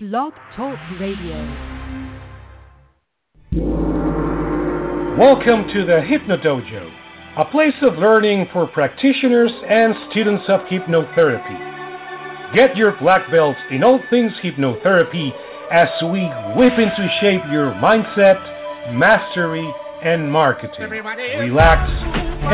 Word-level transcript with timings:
Blog 0.00 0.32
Talk 0.54 0.78
Radio. 1.00 1.34
Welcome 5.18 5.66
to 5.74 5.84
the 5.84 6.00
Hypnodojo, 6.06 6.88
a 7.36 7.44
place 7.50 7.74
of 7.82 7.98
learning 7.98 8.46
for 8.52 8.68
practitioners 8.68 9.50
and 9.68 9.92
students 10.12 10.44
of 10.46 10.60
hypnotherapy. 10.70 12.54
Get 12.54 12.76
your 12.76 12.96
black 13.00 13.28
belts 13.32 13.58
in 13.72 13.82
all 13.82 13.98
things 14.08 14.30
hypnotherapy 14.40 15.32
as 15.72 15.88
we 16.04 16.30
whip 16.54 16.74
into 16.78 17.08
shape 17.20 17.42
your 17.50 17.72
mindset, 17.82 18.38
mastery, 18.94 19.68
and 20.04 20.30
marketing. 20.30 20.90
Relax, 20.90 21.90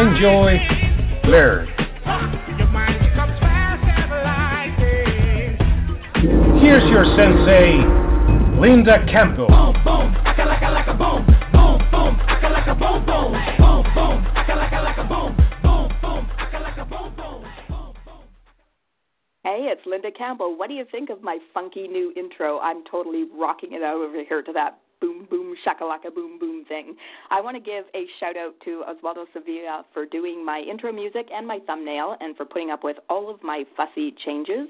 enjoy, 0.01 0.57
learn. 1.29 1.69
Here's 6.65 6.89
your 6.89 7.05
sensei, 7.21 7.77
Linda 8.59 9.05
Campbell. 9.13 9.49
boom 9.49 9.75
boom 9.85 10.17
Hey, 19.45 19.69
it's 19.69 19.83
Linda 19.85 20.11
Campbell. 20.11 20.57
What 20.57 20.69
do 20.69 20.75
you 20.75 20.87
think 20.91 21.11
of 21.11 21.23
my 21.23 21.37
funky 21.53 21.87
new 21.87 22.15
intro? 22.17 22.59
I'm 22.61 22.83
totally 22.91 23.25
rocking 23.39 23.75
it 23.75 23.83
out 23.83 23.97
over 23.97 24.25
here 24.27 24.41
to 24.41 24.53
that 24.55 24.79
boom 25.03 25.27
boom 25.29 25.55
shakalaka 25.67 26.15
boom 26.15 26.39
boom 26.39 26.65
thing. 26.65 26.97
I 27.31 27.43
want 27.43 27.59
to 27.59 27.63
give 27.63 27.85
a 27.95 28.07
shout 28.19 28.39
out 28.39 28.55
to 28.65 28.85
Osvaldo 28.89 29.27
Sevilla 29.35 29.85
for 29.93 30.07
doing 30.07 30.43
my 30.43 30.61
intro 30.61 30.93
music 30.93 31.27
and 31.31 31.47
my 31.47 31.59
thumbnail 31.67 32.17
and 32.21 32.35
for 32.39 32.47
putting 32.47 32.71
up 32.71 32.83
with 32.83 32.97
all 33.11 33.29
of 33.29 33.43
my 33.43 33.65
fussy 33.77 34.15
changes. 34.25 34.67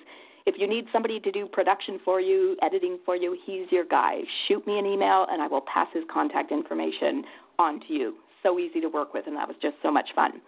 If 0.46 0.56
you 0.58 0.68
need 0.68 0.84
somebody 0.92 1.20
to 1.20 1.32
do 1.32 1.46
production 1.46 1.98
for 2.04 2.20
you, 2.20 2.56
editing 2.60 2.98
for 3.06 3.16
you, 3.16 3.36
he's 3.46 3.66
your 3.70 3.84
guy. 3.84 4.18
Shoot 4.46 4.66
me 4.66 4.78
an 4.78 4.84
email 4.84 5.26
and 5.30 5.40
I 5.40 5.46
will 5.46 5.62
pass 5.62 5.86
his 5.94 6.04
contact 6.12 6.52
information 6.52 7.24
on 7.58 7.80
to 7.88 7.94
you. 7.94 8.16
So 8.42 8.58
easy 8.58 8.80
to 8.80 8.88
work 8.88 9.14
with, 9.14 9.26
and 9.26 9.34
that 9.36 9.48
was 9.48 9.56
just 9.62 9.76
so 9.82 9.90
much 9.90 10.10
fun. 10.14 10.42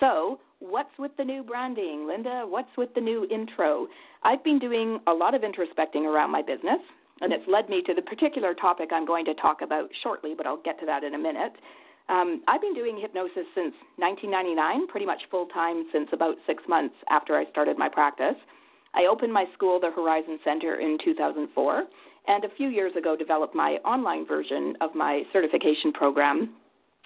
So, 0.00 0.40
what's 0.58 0.90
with 0.98 1.12
the 1.16 1.24
new 1.24 1.44
branding? 1.44 2.08
Linda, 2.08 2.44
what's 2.46 2.76
with 2.76 2.92
the 2.94 3.00
new 3.00 3.24
intro? 3.30 3.86
I've 4.24 4.42
been 4.42 4.58
doing 4.58 4.98
a 5.06 5.12
lot 5.12 5.32
of 5.32 5.42
introspecting 5.42 6.04
around 6.04 6.32
my 6.32 6.42
business, 6.42 6.80
and 7.20 7.32
it's 7.32 7.44
led 7.46 7.68
me 7.68 7.82
to 7.86 7.94
the 7.94 8.02
particular 8.02 8.52
topic 8.52 8.90
I'm 8.92 9.06
going 9.06 9.24
to 9.26 9.34
talk 9.34 9.62
about 9.62 9.88
shortly, 10.02 10.34
but 10.36 10.44
I'll 10.44 10.60
get 10.62 10.80
to 10.80 10.86
that 10.86 11.04
in 11.04 11.14
a 11.14 11.18
minute. 11.18 11.52
Um, 12.08 12.42
I've 12.48 12.60
been 12.60 12.74
doing 12.74 12.98
hypnosis 13.00 13.46
since 13.54 13.74
1999, 13.96 14.88
pretty 14.88 15.06
much 15.06 15.22
full 15.30 15.46
time 15.46 15.86
since 15.92 16.08
about 16.12 16.34
six 16.46 16.64
months 16.68 16.96
after 17.10 17.36
I 17.36 17.48
started 17.50 17.78
my 17.78 17.88
practice. 17.88 18.36
I 18.96 19.06
opened 19.06 19.32
my 19.32 19.44
school, 19.54 19.78
the 19.78 19.90
Horizon 19.90 20.38
Center, 20.42 20.80
in 20.80 20.98
2004, 21.04 21.84
and 22.28 22.44
a 22.44 22.48
few 22.56 22.68
years 22.68 22.92
ago 22.96 23.14
developed 23.14 23.54
my 23.54 23.72
online 23.84 24.26
version 24.26 24.74
of 24.80 24.94
my 24.94 25.22
certification 25.32 25.92
program. 25.92 26.54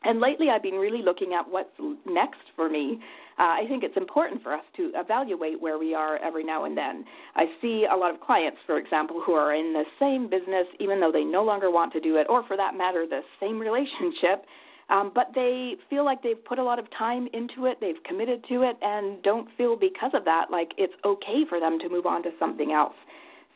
And 0.04 0.18
lately, 0.18 0.48
I've 0.48 0.62
been 0.62 0.76
really 0.76 1.02
looking 1.02 1.34
at 1.34 1.46
what's 1.46 1.68
next 2.06 2.40
for 2.56 2.70
me. 2.70 3.00
Uh, 3.38 3.42
I 3.42 3.64
think 3.68 3.84
it's 3.84 3.96
important 3.96 4.42
for 4.42 4.54
us 4.54 4.64
to 4.76 4.92
evaluate 4.94 5.60
where 5.60 5.78
we 5.78 5.94
are 5.94 6.16
every 6.18 6.44
now 6.44 6.64
and 6.64 6.76
then. 6.76 7.04
I 7.36 7.46
see 7.60 7.86
a 7.90 7.96
lot 7.96 8.14
of 8.14 8.20
clients, 8.20 8.58
for 8.66 8.78
example, 8.78 9.20
who 9.24 9.32
are 9.32 9.54
in 9.54 9.74
the 9.74 9.84
same 9.98 10.30
business, 10.30 10.66
even 10.78 11.00
though 11.00 11.12
they 11.12 11.24
no 11.24 11.44
longer 11.44 11.70
want 11.70 11.92
to 11.94 12.00
do 12.00 12.16
it, 12.16 12.26
or 12.30 12.46
for 12.46 12.56
that 12.56 12.76
matter, 12.76 13.06
the 13.06 13.20
same 13.40 13.58
relationship, 13.68 14.46
um, 14.90 15.12
but 15.14 15.28
they 15.34 15.74
feel 15.88 16.04
like 16.04 16.22
they've 16.22 16.44
put 16.44 16.58
a 16.58 16.62
lot 16.62 16.78
of 16.78 16.86
time 16.96 17.28
into 17.32 17.66
it, 17.66 17.78
they've 17.80 18.02
committed 18.04 18.44
to 18.48 18.62
it, 18.62 18.76
and 18.82 19.22
don't 19.22 19.48
feel 19.56 19.76
because 19.76 20.10
of 20.14 20.24
that 20.24 20.50
like 20.50 20.72
it's 20.76 20.94
okay 21.04 21.44
for 21.48 21.60
them 21.60 21.78
to 21.78 21.88
move 21.88 22.06
on 22.06 22.22
to 22.24 22.30
something 22.38 22.72
else. 22.72 22.94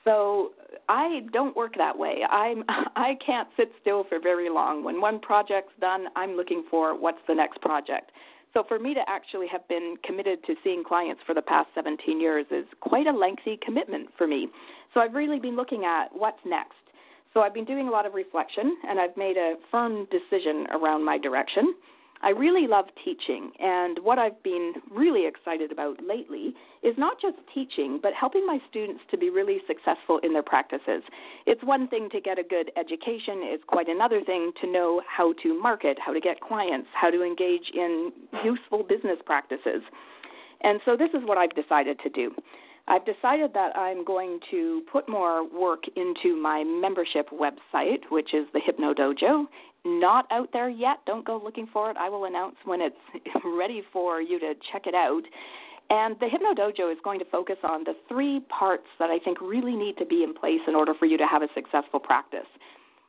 So 0.04 0.52
I 0.88 1.22
don't 1.32 1.56
work 1.56 1.74
that 1.78 1.98
way. 1.98 2.22
I'm 2.30 2.62
I 2.68 3.16
can't 3.24 3.48
sit 3.56 3.72
still 3.80 4.04
for 4.08 4.20
very 4.20 4.50
long. 4.50 4.84
When 4.84 5.00
one 5.00 5.18
project's 5.20 5.72
done, 5.80 6.06
I'm 6.16 6.36
looking 6.36 6.64
for 6.70 6.98
what's 6.98 7.18
the 7.26 7.34
next 7.34 7.60
project. 7.60 8.12
So 8.52 8.62
for 8.68 8.78
me 8.78 8.94
to 8.94 9.00
actually 9.08 9.48
have 9.48 9.66
been 9.66 9.96
committed 10.04 10.44
to 10.46 10.54
seeing 10.62 10.84
clients 10.84 11.20
for 11.26 11.34
the 11.34 11.42
past 11.42 11.68
17 11.74 12.20
years 12.20 12.46
is 12.52 12.64
quite 12.80 13.08
a 13.08 13.12
lengthy 13.12 13.58
commitment 13.64 14.10
for 14.16 14.28
me. 14.28 14.48
So 14.92 15.00
I've 15.00 15.14
really 15.14 15.40
been 15.40 15.56
looking 15.56 15.84
at 15.84 16.06
what's 16.12 16.38
next. 16.46 16.74
So 17.34 17.40
I've 17.40 17.52
been 17.52 17.64
doing 17.64 17.88
a 17.88 17.90
lot 17.90 18.06
of 18.06 18.14
reflection 18.14 18.76
and 18.88 19.00
I've 19.00 19.16
made 19.16 19.36
a 19.36 19.56
firm 19.70 20.06
decision 20.06 20.68
around 20.72 21.04
my 21.04 21.18
direction. 21.18 21.74
I 22.22 22.30
really 22.30 22.66
love 22.66 22.86
teaching, 23.04 23.50
and 23.58 23.98
what 24.02 24.18
I've 24.18 24.42
been 24.42 24.72
really 24.90 25.26
excited 25.26 25.70
about 25.70 25.98
lately 26.02 26.54
is 26.82 26.94
not 26.96 27.20
just 27.20 27.36
teaching, 27.52 27.98
but 28.02 28.14
helping 28.14 28.46
my 28.46 28.58
students 28.70 29.02
to 29.10 29.18
be 29.18 29.28
really 29.28 29.58
successful 29.66 30.20
in 30.22 30.32
their 30.32 30.42
practices. 30.42 31.02
It's 31.44 31.62
one 31.62 31.86
thing 31.88 32.08
to 32.12 32.22
get 32.22 32.38
a 32.38 32.42
good 32.42 32.70
education, 32.78 33.42
it's 33.42 33.64
quite 33.66 33.88
another 33.88 34.22
thing 34.24 34.52
to 34.62 34.72
know 34.72 35.02
how 35.06 35.34
to 35.42 35.60
market, 35.60 35.98
how 36.00 36.14
to 36.14 36.20
get 36.20 36.40
clients, 36.40 36.88
how 36.94 37.10
to 37.10 37.22
engage 37.22 37.70
in 37.74 38.10
useful 38.42 38.84
business 38.84 39.18
practices. 39.26 39.82
And 40.62 40.80
so 40.86 40.96
this 40.96 41.10
is 41.10 41.20
what 41.26 41.36
I've 41.36 41.54
decided 41.54 41.98
to 42.04 42.08
do. 42.08 42.30
I've 42.86 43.04
decided 43.04 43.54
that 43.54 43.76
I'm 43.76 44.04
going 44.04 44.40
to 44.50 44.82
put 44.92 45.08
more 45.08 45.48
work 45.48 45.84
into 45.96 46.36
my 46.36 46.64
membership 46.64 47.30
website, 47.30 48.00
which 48.10 48.34
is 48.34 48.46
the 48.52 48.60
Hypnodojo. 48.60 49.46
Not 49.86 50.26
out 50.30 50.50
there 50.52 50.68
yet. 50.68 50.98
Don't 51.06 51.24
go 51.24 51.40
looking 51.42 51.66
for 51.72 51.90
it. 51.90 51.96
I 51.96 52.08
will 52.08 52.24
announce 52.24 52.56
when 52.64 52.80
it's 52.80 52.96
ready 53.44 53.82
for 53.92 54.20
you 54.20 54.38
to 54.38 54.54
check 54.72 54.86
it 54.86 54.94
out. 54.94 55.22
And 55.90 56.16
the 56.20 56.26
Hypnodojo 56.26 56.90
is 56.90 56.98
going 57.04 57.18
to 57.18 57.26
focus 57.26 57.56
on 57.62 57.84
the 57.84 57.94
three 58.08 58.40
parts 58.48 58.86
that 58.98 59.10
I 59.10 59.18
think 59.18 59.40
really 59.40 59.76
need 59.76 59.96
to 59.98 60.06
be 60.06 60.22
in 60.22 60.34
place 60.34 60.60
in 60.66 60.74
order 60.74 60.94
for 60.98 61.06
you 61.06 61.18
to 61.18 61.26
have 61.26 61.42
a 61.42 61.48
successful 61.54 62.00
practice 62.00 62.46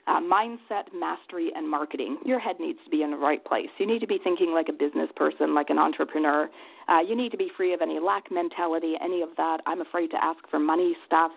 uh, 0.07 0.19
mindset, 0.19 0.93
mastery, 0.93 1.51
and 1.55 1.69
marketing. 1.69 2.17
Your 2.25 2.39
head 2.39 2.57
needs 2.59 2.79
to 2.83 2.89
be 2.89 3.01
in 3.01 3.11
the 3.11 3.17
right 3.17 3.43
place. 3.43 3.69
You 3.77 3.87
need 3.87 3.99
to 3.99 4.07
be 4.07 4.19
thinking 4.23 4.53
like 4.53 4.67
a 4.69 4.73
business 4.73 5.09
person, 5.15 5.55
like 5.55 5.69
an 5.69 5.79
entrepreneur. 5.79 6.49
Uh, 6.87 6.99
you 6.99 7.15
need 7.15 7.31
to 7.31 7.37
be 7.37 7.49
free 7.57 7.73
of 7.73 7.81
any 7.81 7.99
lack 7.99 8.31
mentality, 8.31 8.93
any 9.03 9.21
of 9.21 9.29
that. 9.37 9.61
I'm 9.65 9.81
afraid 9.81 10.11
to 10.11 10.23
ask 10.23 10.39
for 10.49 10.59
money 10.59 10.95
stuff. 11.07 11.31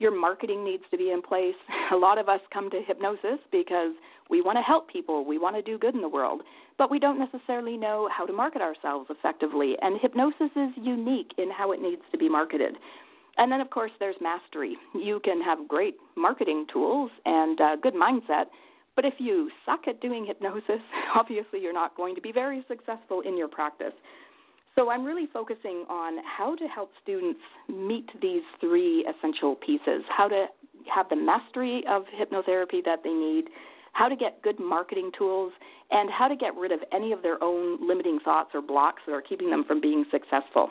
Your 0.00 0.18
marketing 0.18 0.64
needs 0.64 0.82
to 0.90 0.96
be 0.96 1.10
in 1.10 1.22
place. 1.22 1.54
A 1.92 1.96
lot 1.96 2.18
of 2.18 2.28
us 2.28 2.40
come 2.52 2.70
to 2.70 2.80
hypnosis 2.86 3.38
because 3.52 3.92
we 4.30 4.42
want 4.42 4.58
to 4.58 4.62
help 4.62 4.90
people, 4.90 5.24
we 5.24 5.38
want 5.38 5.56
to 5.56 5.62
do 5.62 5.78
good 5.78 5.94
in 5.94 6.02
the 6.02 6.08
world, 6.08 6.42
but 6.76 6.90
we 6.90 6.98
don't 6.98 7.18
necessarily 7.18 7.76
know 7.76 8.08
how 8.14 8.26
to 8.26 8.32
market 8.32 8.60
ourselves 8.60 9.06
effectively. 9.10 9.74
And 9.80 9.98
hypnosis 10.00 10.50
is 10.54 10.70
unique 10.76 11.32
in 11.38 11.50
how 11.50 11.72
it 11.72 11.80
needs 11.80 12.02
to 12.12 12.18
be 12.18 12.28
marketed. 12.28 12.74
And 13.38 13.50
then, 13.50 13.60
of 13.60 13.70
course, 13.70 13.92
there's 14.00 14.16
mastery. 14.20 14.76
You 14.94 15.20
can 15.24 15.40
have 15.40 15.68
great 15.68 15.96
marketing 16.16 16.66
tools 16.72 17.10
and 17.24 17.58
a 17.60 17.76
good 17.80 17.94
mindset, 17.94 18.46
but 18.96 19.04
if 19.04 19.14
you 19.18 19.48
suck 19.64 19.86
at 19.86 20.00
doing 20.00 20.26
hypnosis, 20.26 20.80
obviously 21.14 21.60
you're 21.60 21.72
not 21.72 21.96
going 21.96 22.14
to 22.16 22.20
be 22.20 22.32
very 22.32 22.64
successful 22.68 23.20
in 23.20 23.36
your 23.36 23.48
practice. 23.48 23.92
So 24.74 24.90
I'm 24.90 25.04
really 25.04 25.26
focusing 25.32 25.84
on 25.88 26.18
how 26.24 26.54
to 26.56 26.66
help 26.66 26.90
students 27.02 27.40
meet 27.68 28.08
these 28.20 28.42
three 28.60 29.06
essential 29.06 29.56
pieces 29.56 30.02
how 30.08 30.28
to 30.28 30.46
have 30.92 31.08
the 31.08 31.16
mastery 31.16 31.82
of 31.88 32.04
hypnotherapy 32.18 32.84
that 32.84 33.02
they 33.02 33.12
need, 33.12 33.46
how 33.92 34.08
to 34.08 34.16
get 34.16 34.40
good 34.42 34.58
marketing 34.60 35.10
tools, 35.16 35.52
and 35.90 36.08
how 36.10 36.28
to 36.28 36.36
get 36.36 36.54
rid 36.54 36.72
of 36.72 36.80
any 36.92 37.12
of 37.12 37.22
their 37.22 37.42
own 37.42 37.86
limiting 37.86 38.18
thoughts 38.24 38.50
or 38.54 38.62
blocks 38.62 39.02
that 39.06 39.12
are 39.12 39.22
keeping 39.22 39.50
them 39.50 39.64
from 39.64 39.80
being 39.80 40.04
successful. 40.10 40.70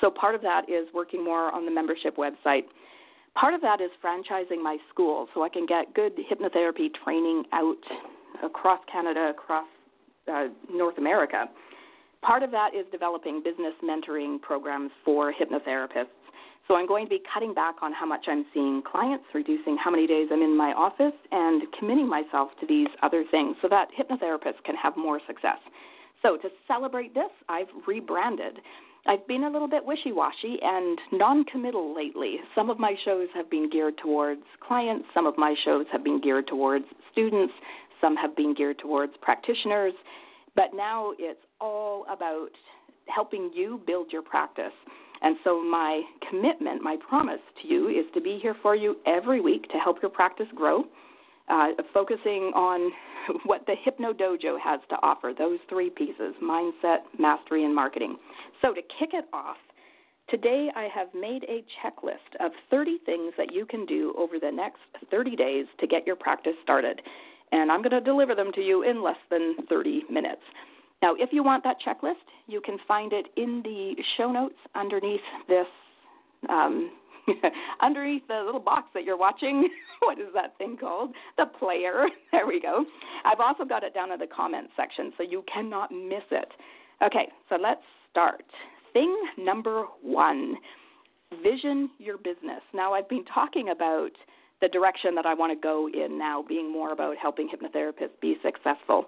So 0.00 0.10
part 0.10 0.34
of 0.34 0.42
that 0.42 0.68
is 0.68 0.88
working 0.94 1.24
more 1.24 1.50
on 1.52 1.64
the 1.64 1.70
membership 1.70 2.16
website. 2.16 2.64
Part 3.34 3.54
of 3.54 3.60
that 3.60 3.80
is 3.80 3.90
franchising 4.02 4.62
my 4.62 4.78
school 4.92 5.28
so 5.34 5.42
I 5.42 5.48
can 5.48 5.66
get 5.66 5.94
good 5.94 6.12
hypnotherapy 6.16 6.88
training 7.04 7.44
out 7.52 7.76
across 8.42 8.80
Canada, 8.90 9.30
across 9.30 9.66
uh, 10.32 10.48
North 10.72 10.98
America. 10.98 11.46
Part 12.22 12.42
of 12.42 12.50
that 12.50 12.74
is 12.74 12.84
developing 12.92 13.42
business 13.42 13.74
mentoring 13.82 14.40
programs 14.40 14.90
for 15.04 15.32
hypnotherapists. 15.32 16.06
So 16.68 16.76
I'm 16.76 16.86
going 16.86 17.06
to 17.06 17.10
be 17.10 17.20
cutting 17.32 17.54
back 17.54 17.76
on 17.82 17.92
how 17.92 18.06
much 18.06 18.26
I'm 18.28 18.44
seeing 18.54 18.82
clients, 18.82 19.24
reducing 19.34 19.76
how 19.76 19.90
many 19.90 20.06
days 20.06 20.28
I'm 20.30 20.42
in 20.42 20.56
my 20.56 20.72
office, 20.72 21.14
and 21.32 21.62
committing 21.78 22.08
myself 22.08 22.50
to 22.60 22.66
these 22.66 22.88
other 23.02 23.24
things 23.30 23.56
so 23.60 23.68
that 23.68 23.88
hypnotherapists 23.98 24.62
can 24.64 24.76
have 24.76 24.96
more 24.96 25.20
success. 25.26 25.58
So 26.22 26.36
to 26.36 26.48
celebrate 26.68 27.14
this, 27.14 27.30
I've 27.48 27.66
rebranded. 27.86 28.60
I've 29.06 29.26
been 29.26 29.44
a 29.44 29.50
little 29.50 29.68
bit 29.68 29.84
wishy 29.84 30.12
washy 30.12 30.58
and 30.62 30.98
non 31.12 31.44
committal 31.44 31.94
lately. 31.94 32.36
Some 32.54 32.70
of 32.70 32.78
my 32.78 32.94
shows 33.04 33.28
have 33.34 33.50
been 33.50 33.70
geared 33.70 33.98
towards 33.98 34.42
clients, 34.66 35.06
some 35.14 35.26
of 35.26 35.36
my 35.38 35.54
shows 35.64 35.86
have 35.92 36.04
been 36.04 36.20
geared 36.20 36.46
towards 36.46 36.84
students, 37.12 37.52
some 38.00 38.16
have 38.16 38.36
been 38.36 38.54
geared 38.54 38.78
towards 38.78 39.12
practitioners, 39.20 39.94
but 40.54 40.70
now 40.74 41.12
it's 41.18 41.40
all 41.60 42.04
about 42.10 42.50
helping 43.06 43.50
you 43.54 43.80
build 43.86 44.12
your 44.12 44.22
practice. 44.22 44.72
And 45.22 45.36
so, 45.44 45.62
my 45.62 46.02
commitment, 46.28 46.82
my 46.82 46.96
promise 47.08 47.40
to 47.60 47.68
you 47.68 47.88
is 47.88 48.06
to 48.14 48.20
be 48.20 48.38
here 48.40 48.56
for 48.62 48.74
you 48.74 48.96
every 49.06 49.40
week 49.40 49.68
to 49.70 49.78
help 49.78 49.98
your 50.00 50.10
practice 50.10 50.46
grow, 50.54 50.84
uh, 51.50 51.68
focusing 51.92 52.52
on 52.54 52.92
what 53.44 53.66
the 53.66 53.74
Hypnodojo 53.84 54.58
has 54.62 54.80
to 54.88 54.96
offer 55.02 55.32
those 55.36 55.58
three 55.68 55.90
pieces 55.90 56.34
mindset, 56.42 56.98
mastery, 57.18 57.64
and 57.64 57.74
marketing. 57.74 58.16
So, 58.62 58.72
to 58.72 58.80
kick 58.98 59.10
it 59.12 59.26
off, 59.32 59.56
Today, 60.30 60.68
I 60.76 60.86
have 60.94 61.08
made 61.12 61.42
a 61.48 61.64
checklist 61.82 62.38
of 62.38 62.52
30 62.70 62.98
things 63.04 63.32
that 63.36 63.52
you 63.52 63.66
can 63.66 63.84
do 63.84 64.14
over 64.16 64.38
the 64.38 64.52
next 64.52 64.78
30 65.10 65.34
days 65.34 65.66
to 65.80 65.88
get 65.88 66.06
your 66.06 66.14
practice 66.14 66.52
started. 66.62 67.02
And 67.50 67.72
I'm 67.72 67.80
going 67.80 67.90
to 67.90 68.00
deliver 68.00 68.36
them 68.36 68.52
to 68.54 68.60
you 68.60 68.84
in 68.84 69.02
less 69.02 69.16
than 69.28 69.56
30 69.68 70.04
minutes. 70.08 70.42
Now, 71.02 71.14
if 71.18 71.30
you 71.32 71.42
want 71.42 71.64
that 71.64 71.78
checklist, 71.84 72.22
you 72.46 72.60
can 72.60 72.78
find 72.86 73.12
it 73.12 73.26
in 73.36 73.60
the 73.64 73.94
show 74.16 74.30
notes 74.30 74.54
underneath 74.76 75.20
this, 75.48 75.66
um, 76.48 76.92
underneath 77.82 78.26
the 78.28 78.42
little 78.44 78.60
box 78.60 78.88
that 78.94 79.04
you're 79.04 79.16
watching. 79.16 79.68
what 80.00 80.18
is 80.18 80.28
that 80.34 80.56
thing 80.58 80.76
called? 80.76 81.12
The 81.36 81.46
player. 81.46 82.06
There 82.32 82.46
we 82.46 82.60
go. 82.60 82.84
I've 83.24 83.40
also 83.40 83.64
got 83.64 83.82
it 83.82 83.92
down 83.92 84.12
in 84.12 84.20
the 84.20 84.26
comments 84.26 84.70
section, 84.76 85.12
so 85.16 85.24
you 85.24 85.44
cannot 85.52 85.90
miss 85.90 86.22
it. 86.30 86.48
Okay, 87.04 87.28
so 87.48 87.56
let's 87.60 87.82
start. 88.10 88.44
Thing 88.92 89.14
number 89.36 89.84
one 90.00 90.54
vision 91.42 91.90
your 91.98 92.18
business. 92.18 92.62
Now, 92.72 92.94
I've 92.94 93.08
been 93.08 93.24
talking 93.24 93.70
about 93.70 94.10
the 94.60 94.68
direction 94.68 95.14
that 95.14 95.26
I 95.26 95.34
want 95.34 95.52
to 95.52 95.60
go 95.60 95.88
in 95.88 96.18
now, 96.18 96.44
being 96.46 96.70
more 96.70 96.92
about 96.92 97.16
helping 97.16 97.48
hypnotherapists 97.48 98.20
be 98.20 98.36
successful. 98.42 99.06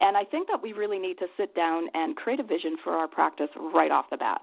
And 0.00 0.16
I 0.16 0.24
think 0.24 0.48
that 0.48 0.62
we 0.62 0.72
really 0.72 0.98
need 0.98 1.18
to 1.18 1.26
sit 1.36 1.54
down 1.54 1.86
and 1.94 2.16
create 2.16 2.40
a 2.40 2.44
vision 2.44 2.76
for 2.82 2.92
our 2.92 3.08
practice 3.08 3.48
right 3.74 3.90
off 3.90 4.06
the 4.10 4.16
bat. 4.16 4.40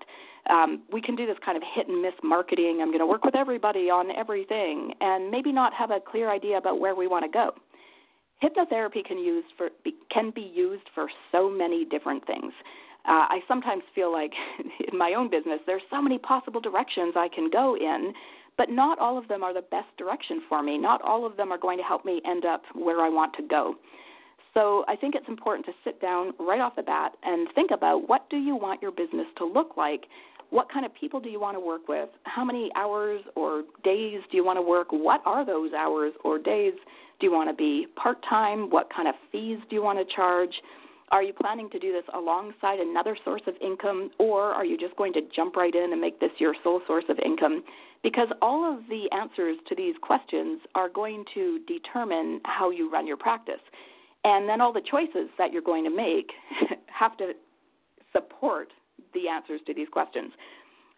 Um, 0.49 0.81
we 0.91 1.01
can 1.01 1.15
do 1.15 1.25
this 1.25 1.37
kind 1.45 1.57
of 1.57 1.63
hit 1.75 1.87
and 1.87 2.01
miss 2.01 2.13
marketing. 2.23 2.79
I'm 2.81 2.89
going 2.89 2.99
to 2.99 3.05
work 3.05 3.23
with 3.23 3.35
everybody 3.35 3.89
on 3.89 4.11
everything, 4.11 4.93
and 4.99 5.29
maybe 5.29 5.51
not 5.51 5.73
have 5.73 5.91
a 5.91 5.99
clear 5.99 6.31
idea 6.31 6.57
about 6.57 6.79
where 6.79 6.95
we 6.95 7.07
want 7.07 7.25
to 7.25 7.29
go. 7.29 7.51
Hypnotherapy 8.41 9.05
can 9.05 9.19
use 9.19 9.43
for 9.55 9.69
can 10.11 10.31
be 10.31 10.41
used 10.41 10.89
for 10.95 11.07
so 11.31 11.47
many 11.47 11.85
different 11.85 12.25
things. 12.25 12.53
Uh, 13.05 13.25
I 13.29 13.39
sometimes 13.47 13.83
feel 13.93 14.11
like 14.11 14.31
in 14.91 14.97
my 14.97 15.13
own 15.15 15.29
business, 15.29 15.59
there's 15.67 15.81
so 15.89 16.01
many 16.01 16.17
possible 16.17 16.59
directions 16.59 17.13
I 17.15 17.27
can 17.33 17.49
go 17.51 17.75
in, 17.75 18.13
but 18.57 18.69
not 18.69 18.99
all 18.99 19.17
of 19.17 19.27
them 19.27 19.43
are 19.43 19.53
the 19.53 19.61
best 19.61 19.95
direction 19.97 20.41
for 20.49 20.63
me. 20.63 20.77
Not 20.77 21.01
all 21.01 21.25
of 21.25 21.37
them 21.37 21.51
are 21.51 21.57
going 21.57 21.77
to 21.77 21.83
help 21.83 22.03
me 22.03 22.21
end 22.25 22.45
up 22.45 22.63
where 22.73 23.01
I 23.01 23.09
want 23.09 23.33
to 23.35 23.43
go. 23.43 23.75
So 24.53 24.83
I 24.87 24.95
think 24.95 25.15
it's 25.15 25.27
important 25.27 25.65
to 25.67 25.71
sit 25.83 26.01
down 26.01 26.33
right 26.39 26.59
off 26.59 26.75
the 26.75 26.83
bat 26.83 27.13
and 27.23 27.47
think 27.55 27.71
about 27.71 28.09
what 28.09 28.29
do 28.29 28.37
you 28.37 28.55
want 28.55 28.81
your 28.81 28.91
business 28.91 29.27
to 29.37 29.45
look 29.45 29.77
like? 29.77 30.05
What 30.49 30.69
kind 30.69 30.85
of 30.85 30.93
people 30.93 31.21
do 31.21 31.29
you 31.29 31.39
want 31.39 31.55
to 31.55 31.61
work 31.61 31.87
with? 31.87 32.09
How 32.23 32.43
many 32.43 32.69
hours 32.75 33.21
or 33.35 33.63
days 33.83 34.19
do 34.29 34.37
you 34.37 34.43
want 34.43 34.57
to 34.57 34.61
work? 34.61 34.87
What 34.91 35.21
are 35.25 35.45
those 35.45 35.71
hours 35.71 36.11
or 36.25 36.37
days? 36.37 36.73
Do 37.19 37.27
you 37.27 37.31
want 37.31 37.49
to 37.49 37.55
be 37.55 37.87
part 37.95 38.17
time? 38.29 38.69
What 38.69 38.89
kind 38.93 39.07
of 39.07 39.15
fees 39.31 39.59
do 39.69 39.75
you 39.75 39.83
want 39.83 39.99
to 39.99 40.15
charge? 40.15 40.51
Are 41.11 41.23
you 41.23 41.33
planning 41.33 41.69
to 41.71 41.79
do 41.79 41.91
this 41.91 42.03
alongside 42.13 42.79
another 42.79 43.17
source 43.25 43.41
of 43.45 43.53
income, 43.61 44.11
or 44.17 44.43
are 44.43 44.63
you 44.63 44.77
just 44.77 44.95
going 44.95 45.11
to 45.13 45.21
jump 45.35 45.57
right 45.57 45.75
in 45.75 45.91
and 45.91 45.99
make 45.99 46.21
this 46.21 46.31
your 46.37 46.55
sole 46.63 46.81
source 46.87 47.03
of 47.09 47.19
income? 47.19 47.63
Because 48.01 48.29
all 48.41 48.73
of 48.73 48.83
the 48.87 49.09
answers 49.11 49.57
to 49.67 49.75
these 49.75 49.95
questions 50.01 50.61
are 50.73 50.87
going 50.87 51.25
to 51.33 51.59
determine 51.67 52.39
how 52.45 52.71
you 52.71 52.89
run 52.89 53.05
your 53.05 53.17
practice. 53.17 53.59
And 54.23 54.47
then 54.47 54.61
all 54.61 54.71
the 54.71 54.81
choices 54.81 55.29
that 55.37 55.51
you're 55.51 55.61
going 55.61 55.83
to 55.83 55.89
make 55.89 56.31
have 56.87 57.17
to 57.17 57.33
support 58.13 58.69
the 59.13 59.27
answers 59.27 59.61
to 59.67 59.73
these 59.73 59.87
questions. 59.91 60.31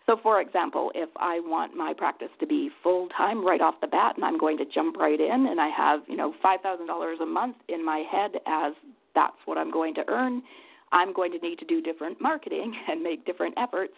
So, 0.05 0.17
for 0.21 0.41
example, 0.41 0.91
if 0.93 1.09
I 1.15 1.39
want 1.39 1.75
my 1.77 1.93
practice 1.97 2.29
to 2.41 2.45
be 2.45 2.69
full 2.81 3.07
time 3.09 3.45
right 3.45 3.61
off 3.61 3.75
the 3.79 3.87
bat, 3.87 4.17
and 4.17 4.25
I'm 4.25 4.37
going 4.37 4.57
to 4.57 4.65
jump 4.65 4.97
right 4.97 5.19
in, 5.19 5.47
and 5.47 5.61
I 5.61 5.69
have 5.69 6.01
you 6.07 6.17
know 6.17 6.33
five 6.41 6.59
thousand 6.59 6.87
dollars 6.87 7.19
a 7.21 7.25
month 7.25 7.55
in 7.69 7.85
my 7.85 8.03
head 8.11 8.31
as 8.45 8.73
that's 9.15 9.37
what 9.45 9.57
I'm 9.57 9.71
going 9.71 9.95
to 9.95 10.03
earn, 10.09 10.43
I'm 10.91 11.13
going 11.13 11.31
to 11.31 11.37
need 11.37 11.59
to 11.59 11.65
do 11.65 11.81
different 11.81 12.19
marketing 12.19 12.73
and 12.89 13.01
make 13.01 13.25
different 13.25 13.55
efforts 13.57 13.93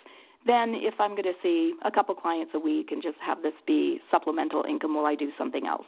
than 0.45 0.75
if 0.75 0.93
I'm 0.99 1.11
going 1.11 1.23
to 1.23 1.33
see 1.41 1.73
a 1.83 1.89
couple 1.89 2.13
clients 2.13 2.51
a 2.53 2.59
week 2.59 2.91
and 2.91 3.01
just 3.01 3.17
have 3.25 3.41
this 3.41 3.53
be 3.65 3.99
supplemental 4.11 4.63
income 4.69 4.93
while 4.93 5.07
I 5.07 5.15
do 5.15 5.31
something 5.39 5.65
else. 5.65 5.87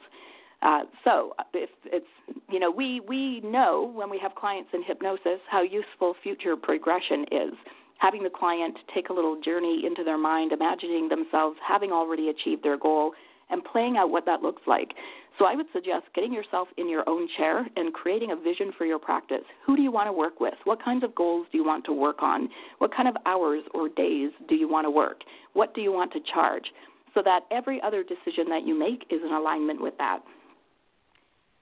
Uh, 0.61 0.81
so 1.03 1.33
if 1.53 1.69
it's 1.85 2.05
you 2.49 2.59
know 2.59 2.71
we 2.71 2.99
we 3.01 3.41
know 3.41 3.91
when 3.93 4.09
we 4.09 4.17
have 4.17 4.33
clients 4.35 4.69
in 4.73 4.83
hypnosis 4.83 5.39
how 5.49 5.61
useful 5.61 6.15
future 6.23 6.55
progression 6.55 7.25
is. 7.31 7.53
Having 7.99 8.23
the 8.23 8.29
client 8.29 8.77
take 8.93 9.09
a 9.09 9.13
little 9.13 9.39
journey 9.41 9.83
into 9.85 10.03
their 10.03 10.17
mind 10.17 10.51
imagining 10.51 11.09
themselves 11.09 11.57
having 11.67 11.91
already 11.91 12.29
achieved 12.29 12.63
their 12.63 12.77
goal 12.77 13.13
and 13.49 13.63
playing 13.63 13.97
out 13.97 14.09
what 14.09 14.25
that 14.25 14.41
looks 14.41 14.61
like. 14.67 14.93
So 15.37 15.45
i 15.45 15.55
would 15.55 15.67
suggest 15.71 16.05
getting 16.15 16.33
yourself 16.33 16.67
in 16.77 16.89
your 16.89 17.07
own 17.07 17.27
chair 17.37 17.65
and 17.75 17.93
creating 17.93 18.31
a 18.31 18.35
vision 18.35 18.71
for 18.77 18.85
your 18.85 18.97
practice. 18.97 19.43
Who 19.65 19.75
do 19.75 19.83
you 19.83 19.91
want 19.91 20.07
to 20.07 20.11
work 20.11 20.39
with? 20.39 20.55
What 20.63 20.83
kinds 20.83 21.03
of 21.03 21.13
goals 21.13 21.45
do 21.51 21.57
you 21.59 21.65
want 21.65 21.85
to 21.85 21.93
work 21.93 22.23
on? 22.23 22.49
What 22.79 22.95
kind 22.95 23.07
of 23.07 23.15
hours 23.25 23.61
or 23.73 23.89
days 23.89 24.31
do 24.49 24.55
you 24.55 24.67
want 24.67 24.85
to 24.85 24.91
work? 24.91 25.21
What 25.53 25.75
do 25.75 25.81
you 25.81 25.91
want 25.91 26.11
to 26.13 26.19
charge? 26.33 26.65
So 27.13 27.21
that 27.23 27.41
every 27.51 27.79
other 27.81 28.03
decision 28.03 28.49
that 28.49 28.65
you 28.65 28.77
make 28.77 29.05
is 29.11 29.21
in 29.23 29.31
alignment 29.31 29.81
with 29.81 29.97
that 29.99 30.19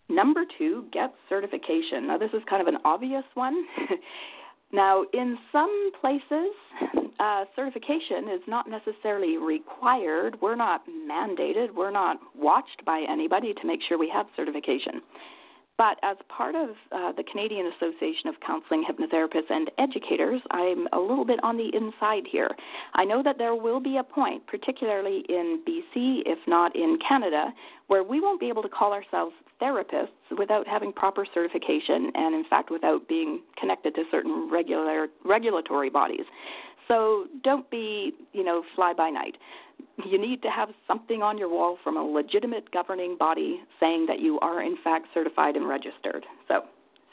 Number 0.09 0.43
two, 0.57 0.85
get 0.91 1.13
certification. 1.29 2.07
Now, 2.07 2.17
this 2.17 2.29
is 2.33 2.41
kind 2.49 2.61
of 2.61 2.67
an 2.67 2.79
obvious 2.85 3.23
one. 3.33 3.65
now, 4.71 5.03
in 5.13 5.37
some 5.51 5.91
places, 5.99 6.51
uh, 7.19 7.45
certification 7.55 8.29
is 8.33 8.41
not 8.47 8.69
necessarily 8.69 9.37
required. 9.37 10.39
We're 10.41 10.55
not 10.55 10.83
mandated. 11.09 11.73
We're 11.73 11.91
not 11.91 12.17
watched 12.35 12.85
by 12.85 13.03
anybody 13.09 13.53
to 13.53 13.67
make 13.67 13.79
sure 13.87 13.97
we 13.97 14.09
have 14.13 14.27
certification. 14.35 15.01
But 15.77 15.97
as 16.03 16.15
part 16.29 16.55
of 16.55 16.69
uh, 16.91 17.11
the 17.11 17.23
Canadian 17.29 17.69
Association 17.75 18.29
of 18.29 18.35
Counseling 18.45 18.85
Hypnotherapists 18.89 19.49
and 19.49 19.69
Educators, 19.77 20.41
I'm 20.51 20.87
a 20.93 20.99
little 20.99 21.25
bit 21.25 21.43
on 21.43 21.57
the 21.57 21.69
inside 21.75 22.23
here. 22.31 22.49
I 22.93 23.03
know 23.03 23.21
that 23.23 23.37
there 23.37 23.55
will 23.55 23.81
be 23.81 23.97
a 23.97 24.03
point, 24.03 24.47
particularly 24.47 25.25
in 25.27 25.61
BC, 25.67 26.21
if 26.25 26.39
not 26.47 26.73
in 26.75 26.97
Canada, 27.05 27.53
where 27.87 28.03
we 28.03 28.21
won't 28.21 28.39
be 28.39 28.47
able 28.47 28.63
to 28.63 28.69
call 28.69 28.93
ourselves 28.93 29.33
therapists 29.61 30.07
without 30.37 30.65
having 30.65 30.93
proper 30.93 31.25
certification 31.33 32.11
and, 32.15 32.33
in 32.35 32.45
fact, 32.49 32.69
without 32.71 33.07
being 33.09 33.41
connected 33.59 33.95
to 33.95 34.03
certain 34.11 34.49
regular 34.49 35.07
regulatory 35.25 35.89
bodies. 35.89 36.25
So 36.87 37.25
don't 37.43 37.69
be, 37.69 38.13
you 38.33 38.43
know, 38.43 38.63
fly 38.75 38.93
by 38.93 39.09
night. 39.09 39.37
You 40.05 40.19
need 40.19 40.41
to 40.43 40.49
have 40.49 40.69
something 40.87 41.21
on 41.21 41.37
your 41.37 41.49
wall 41.49 41.77
from 41.83 41.97
a 41.97 42.03
legitimate 42.03 42.71
governing 42.71 43.17
body 43.17 43.61
saying 43.79 44.05
that 44.07 44.19
you 44.19 44.39
are, 44.39 44.61
in 44.61 44.77
fact, 44.83 45.07
certified 45.13 45.55
and 45.55 45.67
registered. 45.67 46.25
So, 46.47 46.61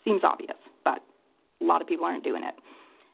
seems 0.04 0.22
obvious, 0.24 0.56
but 0.84 0.98
a 1.60 1.64
lot 1.64 1.80
of 1.80 1.88
people 1.88 2.04
aren't 2.04 2.24
doing 2.24 2.42
it. 2.42 2.54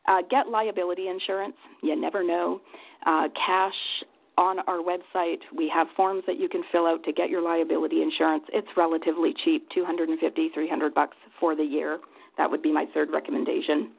Uh, 0.06 0.22
get 0.30 0.48
liability 0.48 1.08
insurance. 1.08 1.56
You 1.82 2.00
never 2.00 2.24
know. 2.24 2.60
Uh, 3.06 3.28
CACHE 3.46 4.06
on 4.38 4.60
our 4.60 4.78
website. 4.78 5.40
We 5.54 5.70
have 5.74 5.88
forms 5.96 6.22
that 6.26 6.38
you 6.38 6.48
can 6.48 6.62
fill 6.72 6.86
out 6.86 7.04
to 7.04 7.12
get 7.12 7.28
your 7.28 7.42
liability 7.42 8.02
insurance. 8.02 8.44
It's 8.52 8.68
relatively 8.76 9.34
cheap, 9.44 9.68
250, 9.74 10.50
300 10.54 10.94
bucks 10.94 11.16
for 11.38 11.54
the 11.54 11.64
year. 11.64 11.98
That 12.38 12.50
would 12.50 12.62
be 12.62 12.72
my 12.72 12.86
third 12.94 13.10
recommendation. 13.12 13.90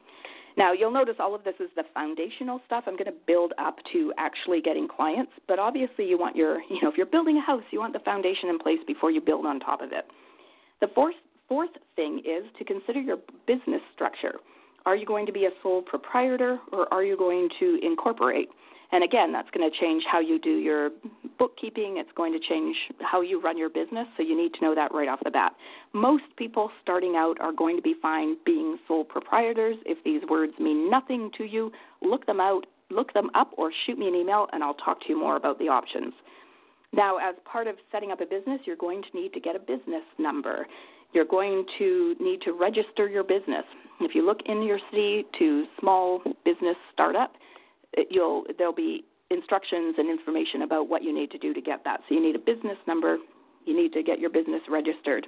Now, 0.56 0.72
you'll 0.72 0.90
notice 0.90 1.16
all 1.18 1.34
of 1.34 1.44
this 1.44 1.54
is 1.60 1.70
the 1.76 1.84
foundational 1.94 2.60
stuff. 2.66 2.84
I'm 2.86 2.94
going 2.94 3.06
to 3.06 3.18
build 3.26 3.52
up 3.58 3.76
to 3.92 4.12
actually 4.18 4.60
getting 4.60 4.88
clients, 4.88 5.32
but 5.46 5.58
obviously 5.58 6.06
you 6.06 6.18
want 6.18 6.36
your, 6.36 6.60
you 6.70 6.82
know, 6.82 6.88
if 6.88 6.96
you're 6.96 7.06
building 7.06 7.36
a 7.36 7.40
house, 7.40 7.62
you 7.70 7.78
want 7.78 7.92
the 7.92 8.00
foundation 8.00 8.48
in 8.48 8.58
place 8.58 8.78
before 8.86 9.10
you 9.10 9.20
build 9.20 9.46
on 9.46 9.60
top 9.60 9.80
of 9.80 9.92
it. 9.92 10.06
The 10.80 10.88
fourth 10.94 11.14
fourth 11.48 11.70
thing 11.96 12.20
is 12.20 12.44
to 12.58 12.64
consider 12.64 13.00
your 13.00 13.18
business 13.46 13.82
structure. 13.92 14.34
Are 14.86 14.96
you 14.96 15.04
going 15.04 15.26
to 15.26 15.32
be 15.32 15.46
a 15.46 15.50
sole 15.62 15.82
proprietor 15.82 16.58
or 16.72 16.92
are 16.94 17.02
you 17.02 17.16
going 17.16 17.48
to 17.58 17.78
incorporate? 17.82 18.48
And 18.92 19.04
again, 19.04 19.32
that's 19.32 19.48
going 19.50 19.70
to 19.70 19.76
change 19.78 20.02
how 20.10 20.20
you 20.20 20.38
do 20.38 20.56
your 20.56 20.90
bookkeeping. 21.38 21.98
It's 21.98 22.10
going 22.16 22.32
to 22.32 22.40
change 22.40 22.76
how 23.00 23.20
you 23.20 23.40
run 23.40 23.56
your 23.56 23.70
business. 23.70 24.06
So 24.16 24.22
you 24.22 24.36
need 24.36 24.52
to 24.54 24.60
know 24.62 24.74
that 24.74 24.92
right 24.92 25.08
off 25.08 25.20
the 25.22 25.30
bat. 25.30 25.52
Most 25.92 26.24
people 26.36 26.70
starting 26.82 27.14
out 27.16 27.40
are 27.40 27.52
going 27.52 27.76
to 27.76 27.82
be 27.82 27.94
fine 28.02 28.36
being 28.44 28.78
sole 28.88 29.04
proprietors. 29.04 29.76
If 29.86 30.02
these 30.04 30.22
words 30.28 30.52
mean 30.58 30.90
nothing 30.90 31.30
to 31.38 31.44
you, 31.44 31.70
look 32.02 32.26
them 32.26 32.40
out, 32.40 32.66
look 32.90 33.12
them 33.14 33.30
up, 33.34 33.52
or 33.56 33.70
shoot 33.86 33.96
me 33.96 34.08
an 34.08 34.14
email, 34.14 34.48
and 34.52 34.64
I'll 34.64 34.74
talk 34.74 35.00
to 35.02 35.08
you 35.08 35.18
more 35.18 35.36
about 35.36 35.58
the 35.60 35.68
options. 35.68 36.12
Now, 36.92 37.18
as 37.18 37.36
part 37.44 37.68
of 37.68 37.76
setting 37.92 38.10
up 38.10 38.20
a 38.20 38.26
business, 38.26 38.60
you're 38.64 38.74
going 38.74 39.02
to 39.02 39.08
need 39.16 39.32
to 39.34 39.40
get 39.40 39.54
a 39.54 39.60
business 39.60 40.02
number. 40.18 40.66
You're 41.12 41.24
going 41.24 41.64
to 41.78 42.16
need 42.20 42.42
to 42.42 42.52
register 42.52 43.08
your 43.08 43.22
business. 43.22 43.64
If 44.00 44.14
you 44.16 44.26
look 44.26 44.40
in 44.46 44.62
your 44.62 44.80
city 44.90 45.24
to 45.38 45.64
small 45.78 46.20
business 46.44 46.76
startup, 46.92 47.34
you'll 48.10 48.44
there'll 48.58 48.72
be 48.72 49.04
instructions 49.30 49.94
and 49.98 50.10
information 50.10 50.62
about 50.62 50.88
what 50.88 51.02
you 51.02 51.14
need 51.14 51.30
to 51.30 51.38
do 51.38 51.54
to 51.54 51.60
get 51.60 51.84
that. 51.84 52.00
So 52.08 52.14
you 52.14 52.22
need 52.22 52.34
a 52.34 52.38
business 52.38 52.78
number, 52.86 53.18
you 53.64 53.76
need 53.76 53.92
to 53.92 54.02
get 54.02 54.18
your 54.18 54.30
business 54.30 54.62
registered. 54.68 55.26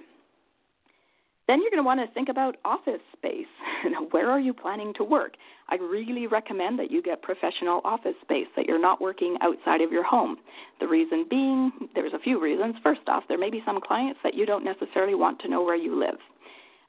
Then 1.48 1.60
you're 1.60 1.70
going 1.70 1.82
to 1.82 1.86
want 1.86 2.00
to 2.00 2.12
think 2.14 2.28
about 2.28 2.56
office 2.64 3.00
space. 3.16 3.46
Where 4.12 4.30
are 4.30 4.38
you 4.38 4.54
planning 4.54 4.94
to 4.94 5.04
work? 5.04 5.34
I 5.68 5.74
really 5.74 6.26
recommend 6.26 6.78
that 6.78 6.90
you 6.90 7.02
get 7.02 7.20
professional 7.20 7.80
office 7.84 8.14
space, 8.22 8.46
that 8.56 8.66
you're 8.66 8.80
not 8.80 9.00
working 9.00 9.36
outside 9.40 9.80
of 9.80 9.90
your 9.90 10.04
home. 10.04 10.36
The 10.80 10.86
reason 10.86 11.26
being, 11.28 11.72
there's 11.94 12.12
a 12.12 12.18
few 12.20 12.40
reasons. 12.40 12.76
First 12.82 13.02
off, 13.08 13.24
there 13.28 13.38
may 13.38 13.50
be 13.50 13.62
some 13.66 13.80
clients 13.80 14.20
that 14.22 14.34
you 14.34 14.46
don't 14.46 14.64
necessarily 14.64 15.14
want 15.14 15.40
to 15.40 15.48
know 15.48 15.62
where 15.62 15.76
you 15.76 15.98
live. 15.98 16.18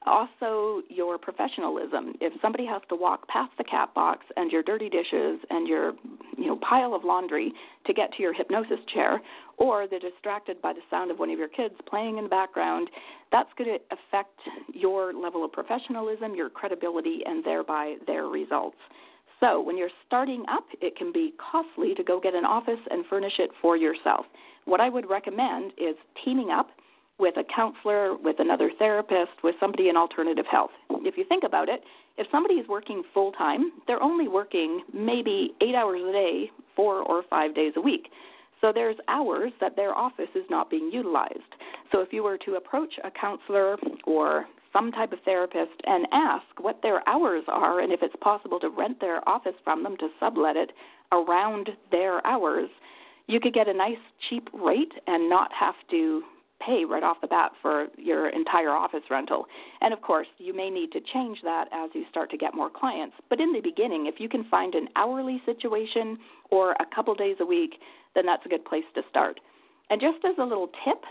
Also, 0.06 0.82
your 0.90 1.18
professionalism. 1.18 2.14
If 2.20 2.34
somebody 2.42 2.66
has 2.66 2.82
to 2.90 2.96
walk 2.96 3.28
past 3.30 3.52
the 3.58 3.64
cat 3.64 3.94
box 3.94 4.26
and 4.36 4.52
your 4.52 4.62
dirty 4.62 4.90
dishes 4.90 5.40
and 5.50 5.68
your 5.68 5.94
you 6.38 6.48
know 6.48 6.58
pile 6.58 6.94
of 6.94 7.06
laundry 7.06 7.54
to 7.86 7.94
get 7.94 8.12
to 8.14 8.22
your 8.22 8.34
hypnosis 8.34 8.80
chair, 8.94 9.22
or 9.58 9.88
they're 9.88 10.00
distracted 10.00 10.62
by 10.62 10.74
the 10.74 10.82
sound 10.90 11.10
of 11.10 11.20
one 11.20 11.30
of 11.30 11.40
your 11.40 11.48
kids 11.48 11.76
playing 11.88 12.18
in 12.18 12.26
the 12.26 12.30
background, 12.30 12.90
that's 13.32 13.50
going 13.58 13.70
to 13.70 13.96
affect 13.96 14.38
your 14.74 15.14
level 15.14 15.46
of 15.46 15.54
professionalism, 15.54 16.36
your 16.36 16.50
credibility, 16.50 17.22
and 17.26 17.44
thereby 17.46 17.96
their 18.06 18.26
results. 18.26 18.78
So, 19.40 19.62
when 19.62 19.78
you're 19.78 19.90
starting 20.06 20.44
up, 20.50 20.66
it 20.82 20.98
can 20.98 21.12
be 21.12 21.34
costly 21.38 21.94
to 21.96 22.04
go 22.04 22.20
get 22.20 22.34
an 22.34 22.46
office 22.46 22.80
and 22.92 23.06
furnish 23.10 23.40
it 23.40 23.52
for 23.62 23.78
yourself. 23.78 24.26
What 24.66 24.80
I 24.80 24.90
would 24.90 25.10
recommend 25.10 25.72
is 25.78 25.96
teaming 26.24 26.50
up 26.50 26.70
with 27.20 27.36
a 27.38 27.43
counselor, 27.55 28.15
with 28.17 28.38
another 28.39 28.72
therapist, 28.79 29.32
with 29.43 29.55
somebody 29.60 29.89
in 29.89 29.98
alternative 29.98 30.46
health. 30.50 30.72
If 30.89 31.17
you 31.17 31.25
think 31.27 31.43
about 31.43 31.70
it, 31.70 31.84
if 32.17 32.27
somebody 32.32 32.55
is 32.55 32.67
working 32.67 33.03
full 33.13 33.32
time, 33.32 33.72
they're 33.88 34.01
only 34.01 34.27
working 34.27 34.82
maybe 34.93 35.53
eight 35.62 35.75
hours 35.75 36.01
a 36.08 36.12
day, 36.12 36.51
four 36.75 37.01
or 37.01 37.24
five 37.29 37.55
days 37.55 37.74
a 37.75 37.82
week. 37.82 38.10
So 38.62 38.72
there's 38.74 38.96
hours 39.08 39.51
that 39.60 39.75
their 39.75 39.93
office 39.96 40.29
is 40.36 40.46
not 40.50 40.70
being 40.70 40.89
utilized. 40.91 41.39
So 41.91 42.00
if 42.00 42.13
you 42.13 42.24
were 42.24 42.38
to 42.39 42.55
approach 42.55 42.93
a 43.03 43.12
counselor 43.12 43.77
or 44.05 44.46
some 44.72 44.91
type 44.91 45.12
of 45.12 45.20
therapist 45.25 45.74
and 45.86 46.08
ask 46.12 46.46
what 46.60 46.82
their 46.82 47.08
hours 47.08 47.43
are 47.48 47.82
and 47.82 47.91
if 47.91 48.01
it's 48.01 48.15
possible 48.22 48.60
to 48.60 48.70
rent 48.70 49.00
their 49.00 49.27
office 49.29 49.53
from 49.63 49.84
them 49.84 49.98
to 49.98 50.08
sublet 50.20 50.55
it 50.55 50.72
around 51.12 51.70
their 51.91 52.25
hours, 52.25 52.70
you 53.27 53.39
could 53.39 53.53
get 53.53 53.67
a 53.67 53.74
nice 53.74 53.98
cheap 54.29 54.50
rate 54.53 54.93
and 55.08 55.29
not 55.29 55.51
have 55.53 55.75
to 55.91 56.24
pay 56.65 56.86
right 56.86 57.03
off 57.03 57.17
the 57.22 57.27
bat 57.27 57.51
for 57.62 57.88
your 57.98 58.29
entire 58.29 58.72
office 58.72 59.03
rental. 59.10 59.46
And 59.82 59.93
of 59.93 60.01
course, 60.01 60.27
you 60.38 60.55
may 60.55 60.70
need 60.70 60.91
to 60.93 61.00
change 61.13 61.39
that 61.43 61.65
as 61.74 61.89
you 61.93 62.05
start 62.10 62.29
to 62.32 62.38
get 62.38 62.53
more 62.53 62.70
clients. 62.70 63.15
But 63.29 63.39
in 63.39 63.53
the 63.53 63.62
beginning, 63.62 64.08
if 64.08 64.15
you 64.20 64.29
can 64.29 64.43
find 64.46 64.75
an 64.75 64.88
hourly 64.96 65.41
situation 65.46 66.17
or 66.51 66.72
a 66.74 66.86
couple 66.93 67.13
days 67.15 67.38
a 67.39 67.46
week, 67.46 67.75
then 68.15 68.25
that's 68.25 68.46
a 68.46 68.50
good 68.50 68.65
place 68.65 68.84
to 68.96 69.01
start. 69.10 69.39
And 69.89 70.00
just 70.00 70.24
as 70.25 70.36
a 70.39 70.43
little 70.43 70.70
tip, 70.86 71.03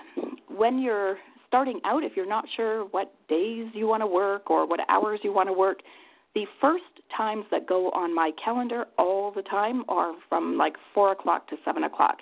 when 0.49 0.78
you're 0.78 1.18
starting 1.47 1.80
out, 1.85 2.02
if 2.02 2.12
you're 2.16 2.26
not 2.26 2.44
sure 2.56 2.85
what 2.87 3.14
days 3.28 3.66
you 3.75 3.87
want 3.87 4.02
to 4.02 4.06
work 4.06 4.50
or 4.50 4.66
what 4.66 4.80
hours 4.88 5.21
you 5.23 5.32
want 5.32 5.49
to 5.49 5.52
work, 5.52 5.80
the 6.35 6.47
first 6.61 6.85
times 7.14 7.44
that 7.50 7.66
go 7.66 7.90
on 7.90 8.14
my 8.14 8.30
calendar 8.42 8.87
all 8.99 9.30
the 9.30 9.42
time 9.42 9.85
are 9.88 10.14
from 10.28 10.56
like 10.56 10.75
4 10.94 11.12
o'clock 11.12 11.47
to 11.49 11.56
7 11.64 11.85
o'clock. 11.85 12.18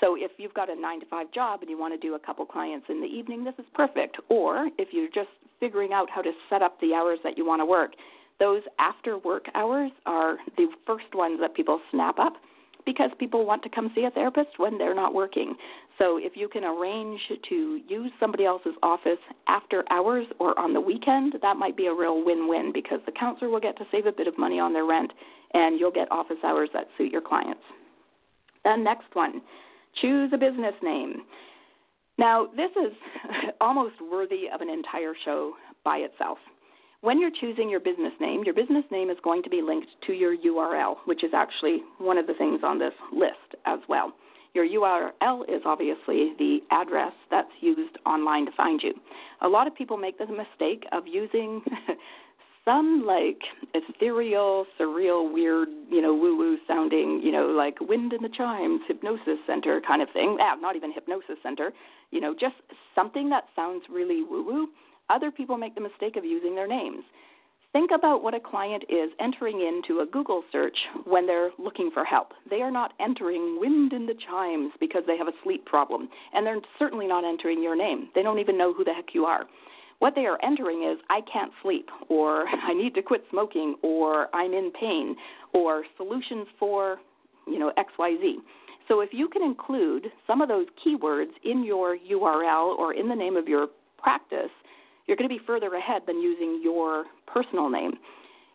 So 0.00 0.16
if 0.16 0.32
you've 0.38 0.54
got 0.54 0.70
a 0.70 0.74
nine 0.74 1.00
to 1.00 1.06
five 1.06 1.32
job 1.32 1.60
and 1.62 1.70
you 1.70 1.78
want 1.78 1.94
to 1.94 2.06
do 2.06 2.14
a 2.14 2.18
couple 2.18 2.44
clients 2.44 2.86
in 2.88 3.00
the 3.00 3.06
evening, 3.06 3.44
this 3.44 3.54
is 3.58 3.64
perfect. 3.74 4.16
Or 4.28 4.68
if 4.78 4.88
you're 4.92 5.08
just 5.08 5.30
figuring 5.60 5.92
out 5.92 6.10
how 6.10 6.22
to 6.22 6.32
set 6.50 6.62
up 6.62 6.80
the 6.80 6.94
hours 6.94 7.18
that 7.24 7.38
you 7.38 7.46
want 7.46 7.60
to 7.60 7.66
work, 7.66 7.92
those 8.40 8.62
after 8.78 9.18
work 9.18 9.46
hours 9.54 9.92
are 10.06 10.38
the 10.56 10.66
first 10.86 11.14
ones 11.14 11.38
that 11.40 11.54
people 11.54 11.80
snap 11.90 12.18
up 12.18 12.34
because 12.84 13.10
people 13.18 13.46
want 13.46 13.62
to 13.62 13.68
come 13.68 13.90
see 13.94 14.04
a 14.04 14.10
therapist 14.10 14.58
when 14.58 14.76
they're 14.76 14.94
not 14.94 15.14
working. 15.14 15.54
So 15.98 16.18
if 16.18 16.32
you 16.34 16.48
can 16.48 16.64
arrange 16.64 17.20
to 17.48 17.80
use 17.88 18.10
somebody 18.18 18.44
else's 18.44 18.74
office 18.82 19.18
after 19.46 19.84
hours 19.90 20.26
or 20.38 20.58
on 20.58 20.74
the 20.74 20.80
weekend, 20.80 21.34
that 21.40 21.56
might 21.56 21.76
be 21.76 21.86
a 21.86 21.94
real 21.94 22.24
win-win 22.24 22.72
because 22.74 22.98
the 23.06 23.12
counselor 23.12 23.48
will 23.50 23.60
get 23.60 23.78
to 23.78 23.84
save 23.90 24.06
a 24.06 24.12
bit 24.12 24.26
of 24.26 24.36
money 24.36 24.58
on 24.58 24.72
their 24.72 24.84
rent 24.84 25.12
and 25.54 25.78
you'll 25.78 25.92
get 25.92 26.10
office 26.10 26.36
hours 26.44 26.68
that 26.74 26.88
suit 26.98 27.12
your 27.12 27.22
clients. 27.22 27.62
The 28.64 28.76
next 28.76 29.14
one, 29.14 29.40
Choose 30.00 30.30
a 30.32 30.38
business 30.38 30.74
name. 30.82 31.22
Now, 32.18 32.46
this 32.56 32.70
is 32.72 32.92
almost 33.60 33.94
worthy 34.10 34.44
of 34.52 34.60
an 34.60 34.70
entire 34.70 35.14
show 35.24 35.52
by 35.84 35.98
itself. 35.98 36.38
When 37.00 37.20
you're 37.20 37.30
choosing 37.38 37.68
your 37.68 37.80
business 37.80 38.12
name, 38.18 38.44
your 38.44 38.54
business 38.54 38.84
name 38.90 39.10
is 39.10 39.18
going 39.22 39.42
to 39.42 39.50
be 39.50 39.60
linked 39.60 39.88
to 40.06 40.14
your 40.14 40.36
URL, 40.36 40.96
which 41.04 41.22
is 41.22 41.32
actually 41.34 41.82
one 41.98 42.16
of 42.16 42.26
the 42.26 42.34
things 42.34 42.60
on 42.64 42.78
this 42.78 42.94
list 43.12 43.60
as 43.66 43.78
well. 43.88 44.12
Your 44.54 44.66
URL 44.66 45.42
is 45.48 45.62
obviously 45.66 46.32
the 46.38 46.60
address 46.70 47.12
that's 47.30 47.50
used 47.60 47.98
online 48.06 48.46
to 48.46 48.52
find 48.52 48.80
you. 48.82 48.94
A 49.42 49.48
lot 49.48 49.66
of 49.66 49.74
people 49.74 49.96
make 49.96 50.16
the 50.16 50.26
mistake 50.26 50.84
of 50.92 51.06
using 51.06 51.60
some 52.64 53.04
like 53.06 53.40
ethereal, 53.74 54.66
surreal, 54.78 55.32
weird, 55.32 55.68
you 55.90 56.00
know, 56.00 56.14
woo 56.14 56.36
woo 56.36 56.58
sounding, 56.66 57.20
you 57.22 57.32
know, 57.32 57.46
like 57.46 57.78
Wind 57.80 58.12
in 58.12 58.22
the 58.22 58.28
Chimes, 58.28 58.80
Hypnosis 58.88 59.38
Center 59.46 59.80
kind 59.86 60.02
of 60.02 60.08
thing. 60.12 60.38
Ah, 60.40 60.54
not 60.60 60.76
even 60.76 60.92
Hypnosis 60.92 61.36
Center, 61.42 61.72
you 62.10 62.20
know, 62.20 62.34
just 62.38 62.56
something 62.94 63.28
that 63.30 63.44
sounds 63.54 63.84
really 63.90 64.22
woo 64.22 64.44
woo. 64.44 64.68
Other 65.10 65.30
people 65.30 65.58
make 65.58 65.74
the 65.74 65.80
mistake 65.80 66.16
of 66.16 66.24
using 66.24 66.54
their 66.54 66.68
names. 66.68 67.04
Think 67.72 67.90
about 67.92 68.22
what 68.22 68.34
a 68.34 68.40
client 68.40 68.84
is 68.88 69.10
entering 69.18 69.60
into 69.60 70.00
a 70.00 70.06
Google 70.06 70.44
search 70.52 70.76
when 71.06 71.26
they're 71.26 71.50
looking 71.58 71.90
for 71.92 72.04
help. 72.04 72.28
They 72.48 72.62
are 72.62 72.70
not 72.70 72.92
entering 73.00 73.58
wind 73.58 73.92
in 73.92 74.06
the 74.06 74.14
chimes 74.14 74.70
because 74.78 75.02
they 75.08 75.18
have 75.18 75.26
a 75.26 75.32
sleep 75.42 75.66
problem, 75.66 76.08
and 76.32 76.46
they're 76.46 76.60
certainly 76.78 77.08
not 77.08 77.24
entering 77.24 77.60
your 77.60 77.74
name. 77.74 78.10
They 78.14 78.22
don't 78.22 78.38
even 78.38 78.56
know 78.56 78.72
who 78.72 78.84
the 78.84 78.94
heck 78.94 79.12
you 79.12 79.24
are. 79.24 79.46
What 79.98 80.14
they 80.14 80.26
are 80.26 80.38
entering 80.42 80.88
is 80.90 80.98
I 81.08 81.20
can't 81.32 81.52
sleep, 81.62 81.88
or 82.08 82.46
I 82.48 82.74
need 82.74 82.94
to 82.94 83.02
quit 83.02 83.24
smoking, 83.30 83.76
or 83.82 84.34
I'm 84.34 84.52
in 84.52 84.70
pain, 84.78 85.16
or 85.52 85.84
solutions 85.96 86.46
for, 86.58 86.98
you 87.46 87.58
know, 87.58 87.72
XYZ. 87.78 88.36
So 88.88 89.00
if 89.00 89.10
you 89.12 89.28
can 89.28 89.42
include 89.42 90.08
some 90.26 90.42
of 90.42 90.48
those 90.48 90.66
keywords 90.84 91.30
in 91.44 91.64
your 91.64 91.96
URL 91.96 92.76
or 92.76 92.92
in 92.92 93.08
the 93.08 93.14
name 93.14 93.36
of 93.36 93.48
your 93.48 93.68
practice, 93.98 94.50
you're 95.06 95.16
going 95.16 95.28
to 95.28 95.34
be 95.34 95.40
further 95.46 95.74
ahead 95.74 96.02
than 96.06 96.20
using 96.20 96.60
your 96.62 97.04
personal 97.26 97.70
name. 97.70 97.92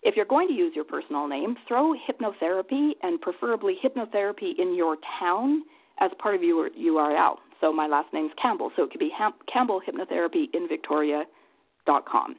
If 0.03 0.15
you're 0.15 0.25
going 0.25 0.47
to 0.47 0.53
use 0.53 0.73
your 0.75 0.85
personal 0.85 1.27
name, 1.27 1.55
throw 1.67 1.93
hypnotherapy 1.93 2.91
and 3.01 3.19
preferably 3.19 3.75
hypnotherapy 3.83 4.57
in 4.57 4.75
your 4.75 4.97
town 5.19 5.63
as 5.99 6.11
part 6.19 6.35
of 6.35 6.43
your 6.43 6.69
URL. 6.69 7.35
So 7.61 7.73
my 7.73 7.87
last 7.87 8.13
name's 8.13 8.31
Campbell, 8.41 8.71
so 8.75 8.83
it 8.83 8.91
could 8.91 8.99
be 8.99 9.11
Campbell 9.51 9.81
Hypnotherapy 9.85 10.45
in 10.53 10.67
Victoria 10.67 11.23
com. 11.85 12.35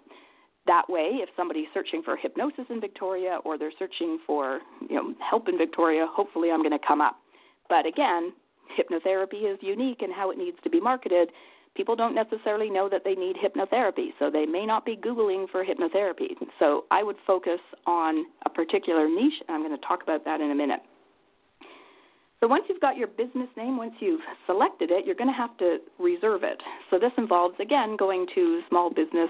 That 0.67 0.89
way, 0.89 1.19
if 1.21 1.29
somebody's 1.37 1.67
searching 1.75 2.03
for 2.03 2.17
hypnosis 2.17 2.67
in 2.71 2.81
Victoria 2.81 3.39
or 3.45 3.59
they're 3.59 3.73
searching 3.79 4.19
for 4.27 4.61
you 4.89 4.95
know 4.95 5.15
help 5.29 5.49
in 5.49 5.59
Victoria, 5.59 6.07
hopefully 6.09 6.51
I'm 6.51 6.61
going 6.63 6.79
to 6.79 6.87
come 6.87 7.01
up. 7.01 7.17
But 7.69 7.87
again, 7.87 8.33
hypnotherapy 8.79 9.53
is 9.53 9.59
unique 9.61 10.03
in 10.03 10.13
how 10.13 10.31
it 10.31 10.39
needs 10.39 10.59
to 10.63 10.71
be 10.71 10.81
marketed. 10.81 11.31
People 11.77 11.97
don't 11.97 12.15
necessarily 12.15 12.69
know 12.69 12.89
that 12.89 13.03
they 13.05 13.15
need 13.15 13.37
hypnotherapy, 13.37 14.09
so 14.19 14.29
they 14.31 14.45
may 14.45 14.67
not 14.67 14.85
be 14.85 14.97
Googling 14.97 15.49
for 15.51 15.65
hypnotherapy. 15.65 16.35
So 16.59 16.85
I 16.91 17.03
would 17.03 17.17
focus 17.27 17.61
on 17.87 18.27
a 18.45 18.51
particular 18.51 19.09
niche, 19.09 19.41
and 19.49 19.55
I'm 19.55 19.63
going 19.63 19.79
to 19.79 19.87
talk 19.87 20.03
about 20.03 20.25
that 20.25 20.41
in 20.41 20.51
a 20.51 20.55
minute. 20.55 20.81
So 22.41 22.49
once 22.49 22.65
you've 22.71 22.81
got 22.81 22.97
your 22.97 23.09
business 23.09 23.49
name, 23.55 23.77
once 23.77 23.93
you've 24.01 24.23
selected 24.47 24.91
it, 24.91 25.05
you're 25.05 25.15
going 25.15 25.29
to 25.29 25.37
have 25.37 25.57
to 25.59 25.77
reserve 25.99 26.43
it. 26.43 26.59
So 26.91 26.99
this 26.99 27.13
involves 27.19 27.55
again 27.61 27.97
going 27.99 28.27
to 28.35 28.63
small 28.71 28.89
business 28.89 29.29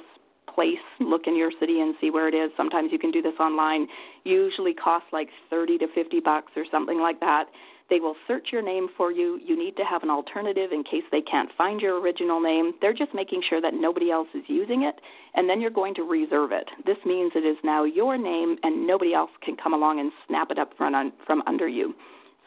place, 0.55 0.79
look 1.01 1.23
in 1.27 1.37
your 1.37 1.51
city 1.59 1.81
and 1.81 1.95
see 2.01 2.11
where 2.11 2.29
it 2.29 2.35
is. 2.35 2.51
Sometimes 2.57 2.91
you 2.93 3.01
can 3.01 3.11
do 3.11 3.21
this 3.21 3.35
online. 3.41 3.89
Usually 4.23 4.75
costs 4.75 5.09
like 5.13 5.29
30 5.49 5.79
to 5.79 5.87
50 5.93 6.21
bucks 6.21 6.53
or 6.57 6.65
something 6.71 7.01
like 7.01 7.19
that. 7.19 7.47
They 7.89 7.99
will 7.99 8.15
search 8.29 8.49
your 8.53 8.63
name 8.63 8.87
for 8.97 9.11
you. 9.11 9.41
You 9.45 9.59
need 9.59 9.77
to 9.77 9.83
have 9.83 10.05
an 10.05 10.11
alternative 10.11 10.71
in 10.71 10.85
case 10.85 11.03
they 11.11 11.23
can't 11.23 11.51
find 11.59 11.81
your 11.81 12.01
original 12.01 12.41
name. 12.41 12.75
They're 12.81 12.95
just 12.95 13.13
making 13.13 13.43
sure 13.49 13.61
that 13.61 13.75
nobody 13.75 14.13
else 14.13 14.29
is 14.33 14.45
using 14.47 14.85
it, 14.85 14.95
and 15.35 15.51
then 15.51 15.61
you're 15.61 15.71
going 15.71 15.97
to 15.97 16.03
reserve 16.03 16.53
it. 16.53 16.69
This 16.87 16.99
means 17.05 17.33
it 17.35 17.41
is 17.41 17.57
now 17.65 17.83
your 17.83 18.17
name, 18.17 18.57
and 18.63 18.87
nobody 18.87 19.13
else 19.13 19.31
can 19.43 19.57
come 19.57 19.75
along 19.75 19.99
and 19.99 20.13
snap 20.29 20.53
it 20.53 20.59
up 20.61 20.71
from, 20.77 21.13
from 21.27 21.43
under 21.49 21.67
you. 21.67 21.95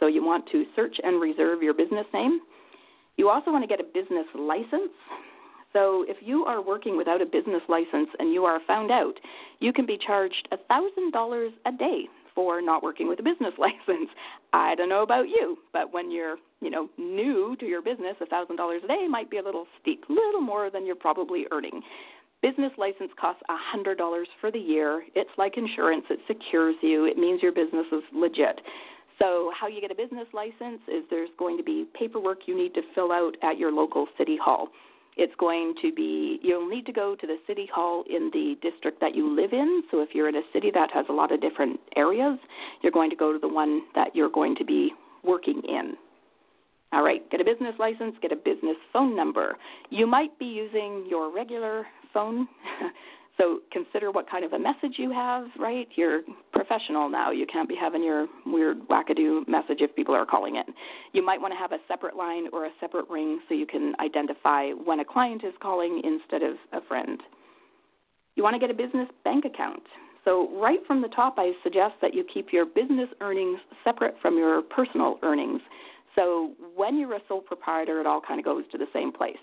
So 0.04 0.08
you 0.08 0.22
want 0.22 0.46
to 0.52 0.66
search 0.76 0.98
and 1.02 1.22
reserve 1.22 1.64
your 1.64 1.74
business 1.74 2.06
name. 2.14 2.42
You 3.16 3.30
also 3.30 3.52
want 3.52 3.64
to 3.64 3.68
get 3.70 3.80
a 3.80 3.86
business 3.86 4.26
license. 4.38 4.92
So 5.72 6.04
if 6.10 6.18
you 6.20 6.44
are 6.44 6.62
working 6.62 6.98
without 6.98 7.22
a 7.22 7.26
business 7.26 7.62
license 7.70 8.10
and 8.20 8.34
you 8.34 8.44
are 8.44 8.60
found 8.68 8.92
out, 8.92 9.14
you 9.62 9.72
can 9.72 9.86
be 9.86 9.98
charged 10.06 10.50
$1,000 10.70 11.50
a 11.66 11.72
day 11.72 12.02
for 12.36 12.62
not 12.62 12.84
working 12.84 13.08
with 13.08 13.22
a 13.22 13.24
business 13.24 13.54
license. 13.58 14.10
I 14.52 14.76
don't 14.76 14.90
know 14.90 15.04
about 15.04 15.30
you, 15.30 15.58
but 15.72 15.94
when 15.94 16.12
you're, 16.12 16.36
you 16.60 16.70
know, 16.70 16.90
new 16.98 17.56
to 17.62 17.66
your 17.66 17.82
business, 17.82 18.18
$1,000 18.20 18.84
a 18.84 18.88
day 18.88 19.08
might 19.10 19.32
be 19.32 19.38
a 19.38 19.42
little 19.42 19.68
steep, 19.82 20.04
little 20.10 20.42
more 20.42 20.70
than 20.70 20.86
you're 20.86 20.98
probably 20.98 21.46
earning. 21.52 21.82
Business 22.42 22.74
license 22.78 23.12
costs 23.18 23.42
$100 23.50 23.96
for 24.42 24.52
the 24.52 24.60
year. 24.60 25.06
It's 25.16 25.30
like 25.38 25.58
insurance, 25.58 26.04
it 26.10 26.20
secures 26.28 26.76
you, 26.82 27.06
it 27.06 27.18
means 27.18 27.42
your 27.42 27.54
business 27.54 27.86
is 27.94 28.04
legit. 28.14 28.60
So, 29.20 29.52
how 29.60 29.68
you 29.68 29.82
get 29.82 29.92
a 29.92 29.96
business 29.96 30.28
license 30.34 30.82
is 30.88 31.04
there's 31.10 31.30
going 31.38 31.58
to 31.58 31.64
be 31.64 31.86
paperwork 31.98 32.40
you 32.48 32.58
need 32.58 32.74
to 32.74 32.82
fill 32.96 33.12
out 33.12 33.36
at 33.44 33.58
your 33.58 33.72
local 33.72 34.08
city 34.18 34.38
hall. 34.38 34.70
It's 35.16 35.34
going 35.40 35.76
to 35.84 35.94
be, 35.94 36.40
you'll 36.42 36.68
need 36.68 36.88
to 36.88 36.92
go 36.92 37.16
to 37.16 37.28
the 37.28 37.38
city 37.46 37.70
hall 37.72 38.04
in 38.10 38.32
the 38.34 38.56
district 38.64 39.00
that 39.02 39.14
you 39.14 39.36
live 39.36 39.54
in. 39.54 39.84
So, 39.92 40.02
if 40.02 40.10
you're 40.14 40.30
in 40.30 40.36
a 40.36 40.42
city 40.52 40.72
that 40.74 40.90
has 40.94 41.06
a 41.10 41.14
lot 41.14 41.32
of 41.32 41.42
different 41.42 41.80
areas, 41.96 42.40
you're 42.82 42.92
going 42.92 43.10
to 43.10 43.16
go 43.16 43.32
to 43.32 43.40
the 43.40 43.48
one 43.48 43.84
that 43.96 44.16
you're 44.16 44.32
going 44.32 44.56
to 44.56 44.66
be 44.66 44.92
working 45.24 45.62
in. 45.68 45.94
All 46.92 47.04
right, 47.04 47.28
get 47.32 47.42
a 47.42 47.44
business 47.44 47.74
license, 47.80 48.16
get 48.22 48.32
a 48.32 48.36
business 48.36 48.78
phone 48.92 49.16
number. 49.16 49.58
You 49.90 50.06
might 50.06 50.38
be 50.38 50.46
using 50.46 51.06
your 51.10 51.34
regular 51.34 51.88
phone 52.14 52.48
So 53.38 53.60
consider 53.72 54.12
what 54.12 54.30
kind 54.30 54.46
of 54.46 54.54
a 54.54 54.60
message 54.60 54.96
you 54.98 55.12
have, 55.12 55.48
right? 55.58 55.88
You're 55.96 56.22
professional 56.52 57.10
now. 57.10 57.32
You 57.32 57.48
can't 57.48 57.68
be 57.68 57.76
having 57.76 58.04
your 58.04 58.28
weird 58.46 58.88
wackadoo 58.88 59.48
message 59.48 59.78
if 59.80 59.96
people 59.96 60.14
are 60.14 60.26
calling 60.26 60.58
in. 60.58 60.74
You 61.14 61.26
might 61.26 61.42
want 61.42 61.52
to 61.54 61.58
have 61.58 61.72
a 61.72 61.80
separate 61.88 62.16
line 62.16 62.48
or 62.54 62.66
a 62.66 62.70
separate 62.80 63.10
ring 63.10 63.40
so 63.50 63.56
you 63.56 63.66
can 63.66 63.94
identify 64.00 64.70
when 64.72 65.00
a 65.00 65.06
client 65.06 65.44
is 65.44 65.54
calling 65.62 66.02
instead 66.04 66.44
of 66.44 66.58
a 66.74 66.86
friend. 66.88 67.22
You 68.36 68.44
want 68.44 68.54
to 68.54 68.60
get 68.60 68.70
a 68.70 68.74
business 68.74 69.10
bank 69.24 69.46
account. 69.46 69.84
So, 70.26 70.50
right 70.60 70.80
from 70.88 71.02
the 71.02 71.10
top, 71.10 71.36
I 71.38 71.52
suggest 71.64 71.96
that 72.02 72.14
you 72.14 72.24
keep 72.34 72.54
your 72.54 72.66
business 72.66 73.10
earnings 73.20 73.60
separate 73.84 74.16
from 74.22 74.38
your 74.38 74.62
personal 74.62 75.20
earnings. 75.22 75.60
So, 76.16 76.54
when 76.76 76.98
you're 76.98 77.16
a 77.16 77.20
sole 77.28 77.42
proprietor, 77.42 78.00
it 78.00 78.08
all 78.08 78.22
kind 78.26 78.40
of 78.40 78.46
goes 78.46 78.64
to 78.72 78.78
the 78.78 78.88
same 78.94 79.12
place 79.12 79.38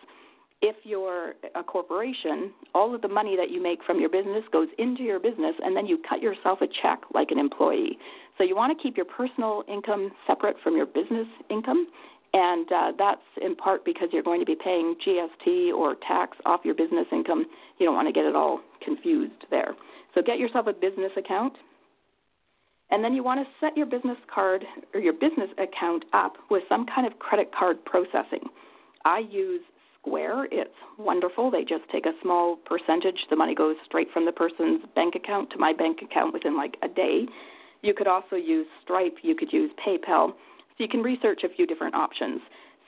if 0.62 0.76
you're 0.84 1.34
a 1.54 1.62
corporation, 1.62 2.52
all 2.74 2.94
of 2.94 3.00
the 3.00 3.08
money 3.08 3.36
that 3.36 3.50
you 3.50 3.62
make 3.62 3.82
from 3.84 3.98
your 3.98 4.10
business 4.10 4.44
goes 4.52 4.68
into 4.78 5.02
your 5.02 5.18
business, 5.18 5.54
and 5.62 5.74
then 5.74 5.86
you 5.86 5.98
cut 6.06 6.20
yourself 6.20 6.60
a 6.60 6.66
check 6.82 7.00
like 7.14 7.30
an 7.30 7.38
employee. 7.38 7.98
So 8.36 8.44
you 8.44 8.54
want 8.54 8.76
to 8.76 8.82
keep 8.82 8.96
your 8.96 9.06
personal 9.06 9.64
income 9.68 10.10
separate 10.26 10.56
from 10.62 10.76
your 10.76 10.86
business 10.86 11.26
income, 11.50 11.88
and 12.32 12.70
uh, 12.70 12.92
that's 12.98 13.20
in 13.42 13.56
part 13.56 13.84
because 13.84 14.08
you're 14.12 14.22
going 14.22 14.40
to 14.40 14.46
be 14.46 14.56
paying 14.62 14.94
GST 15.06 15.72
or 15.72 15.96
tax 16.06 16.36
off 16.44 16.60
your 16.64 16.74
business 16.74 17.06
income. 17.10 17.46
You 17.78 17.86
don't 17.86 17.94
want 17.94 18.08
to 18.08 18.12
get 18.12 18.24
it 18.24 18.36
all 18.36 18.60
confused 18.84 19.46
there. 19.50 19.74
So 20.14 20.22
get 20.22 20.38
yourself 20.38 20.66
a 20.66 20.72
business 20.72 21.12
account. 21.16 21.54
And 22.92 23.04
then 23.04 23.14
you 23.14 23.22
want 23.22 23.40
to 23.40 23.46
set 23.60 23.76
your 23.76 23.86
business 23.86 24.18
card 24.32 24.64
or 24.94 25.00
your 25.00 25.12
business 25.12 25.48
account 25.58 26.04
up 26.12 26.34
with 26.50 26.64
some 26.68 26.86
kind 26.86 27.06
of 27.06 27.18
credit 27.18 27.50
card 27.56 27.84
processing. 27.84 28.48
I 29.04 29.20
use 29.30 29.62
Square. 30.02 30.48
It's 30.50 30.70
wonderful. 30.98 31.50
They 31.50 31.62
just 31.62 31.88
take 31.92 32.06
a 32.06 32.12
small 32.22 32.56
percentage. 32.56 33.26
The 33.28 33.36
money 33.36 33.54
goes 33.54 33.76
straight 33.84 34.08
from 34.12 34.24
the 34.24 34.32
person's 34.32 34.82
bank 34.94 35.14
account 35.14 35.50
to 35.50 35.58
my 35.58 35.72
bank 35.72 35.98
account 36.02 36.32
within 36.32 36.56
like 36.56 36.76
a 36.82 36.88
day. 36.88 37.26
You 37.82 37.94
could 37.94 38.06
also 38.06 38.36
use 38.36 38.66
Stripe. 38.82 39.18
You 39.22 39.34
could 39.34 39.52
use 39.52 39.70
PayPal. 39.86 40.30
So 40.32 40.76
you 40.78 40.88
can 40.88 41.02
research 41.02 41.42
a 41.44 41.54
few 41.54 41.66
different 41.66 41.94
options. 41.94 42.40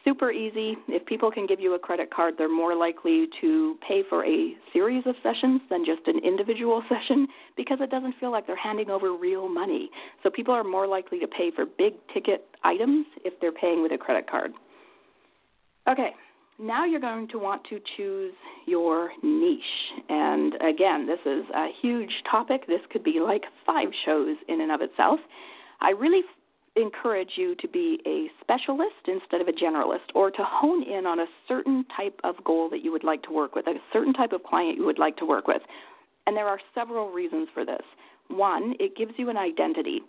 Super 0.05 0.33
easy. 0.33 0.77
If 0.89 1.07
people 1.07 1.31
can 1.31 1.47
give 1.47 1.61
you 1.61 1.75
a 1.75 1.79
credit 1.79 2.13
card, 2.13 2.35
they're 2.37 2.53
more 2.53 2.75
likely 2.75 3.29
to 3.41 3.77
pay 3.87 4.03
for 4.09 4.25
a 4.25 4.55
series 4.73 5.05
of 5.07 5.15
sessions 5.23 5.61
than 5.71 5.85
just 5.85 6.07
an 6.07 6.19
individual 6.25 6.83
session 6.89 7.29
because 7.57 7.79
it 7.81 7.91
doesn't 7.91 8.15
feel 8.19 8.33
like 8.33 8.47
they're 8.47 8.57
handing 8.57 8.91
over 8.91 9.15
real 9.15 9.49
money. 9.49 9.91
So 10.23 10.31
people 10.31 10.55
are 10.55 10.65
more 10.65 10.87
likely 10.87 11.21
to 11.21 11.29
pay 11.29 11.51
for 11.55 11.67
big 11.67 11.95
ticket 12.13 12.47
items 12.65 13.07
if 13.25 13.39
they're 13.41 13.53
paying 13.53 13.83
with 13.83 13.93
a 13.93 13.99
credit 13.99 14.29
card. 14.29 14.53
Okay, 15.89 16.11
now 16.59 16.85
you're 16.85 17.01
going 17.01 17.29
to 17.29 17.39
want 17.39 17.63
to 17.71 17.81
choose 17.97 18.33
your 18.67 19.11
niche. 19.23 19.61
And 20.09 20.55
again, 20.55 21.07
this 21.07 21.21
is 21.27 21.45
a 21.55 21.69
huge 21.81 22.13
topic. 22.31 22.67
This 22.67 22.81
could 22.91 23.03
be 23.03 23.21
like 23.21 23.43
five 23.67 23.89
shows 24.05 24.37
in 24.49 24.61
and 24.61 24.71
of 24.71 24.81
itself. 24.81 25.19
I 25.81 25.91
really 25.91 26.23
encourage 26.77 27.33
you 27.37 27.55
to 27.57 27.69
be 27.69 28.01
a 28.07 28.29
specialist 28.41 29.07
instead 29.07 29.41
of 29.41 29.49
a 29.49 29.53
generalist 29.53 30.09
or 30.15 30.31
to 30.31 30.43
hone 30.43 30.83
in 30.83 31.07
on 31.07 31.21
a 31.21 31.27
certain 31.47 31.85
type 31.95 32.19
of 32.25 32.43
goal 32.45 32.71
that 32.71 32.83
you 32.83 32.91
would 32.93 33.05
like 33.05 33.23
to 33.25 33.33
work 33.33 33.55
with, 33.55 33.67
a 33.67 33.75
certain 33.93 34.13
type 34.13 34.33
of 34.33 34.43
client 34.43 34.79
you 34.79 34.87
would 34.87 34.99
like 34.99 35.17
to 35.19 35.27
work 35.27 35.47
with. 35.47 35.63
And 36.27 36.37
there 36.37 36.47
are 36.47 36.61
several 36.75 37.11
reasons 37.11 37.49
for 37.53 37.65
this. 37.65 37.83
One, 38.29 38.75
it 38.81 38.97
gives 38.97 39.13
you 39.17 39.29
an 39.29 39.37
identity. 39.37 40.01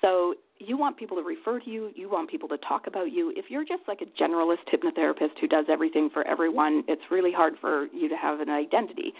So 0.00 0.34
you 0.60 0.76
want 0.76 0.96
people 0.96 1.16
to 1.16 1.22
refer 1.22 1.60
to 1.60 1.70
you, 1.70 1.90
you 1.94 2.10
want 2.10 2.30
people 2.30 2.48
to 2.48 2.58
talk 2.58 2.86
about 2.86 3.12
you. 3.12 3.32
If 3.36 3.46
you're 3.48 3.64
just 3.64 3.82
like 3.88 4.00
a 4.02 4.22
generalist 4.22 4.64
hypnotherapist 4.72 5.38
who 5.40 5.48
does 5.48 5.66
everything 5.68 6.10
for 6.12 6.26
everyone, 6.26 6.84
it's 6.88 7.02
really 7.10 7.32
hard 7.32 7.54
for 7.60 7.86
you 7.92 8.08
to 8.08 8.16
have 8.16 8.40
an 8.40 8.50
identity. 8.50 9.12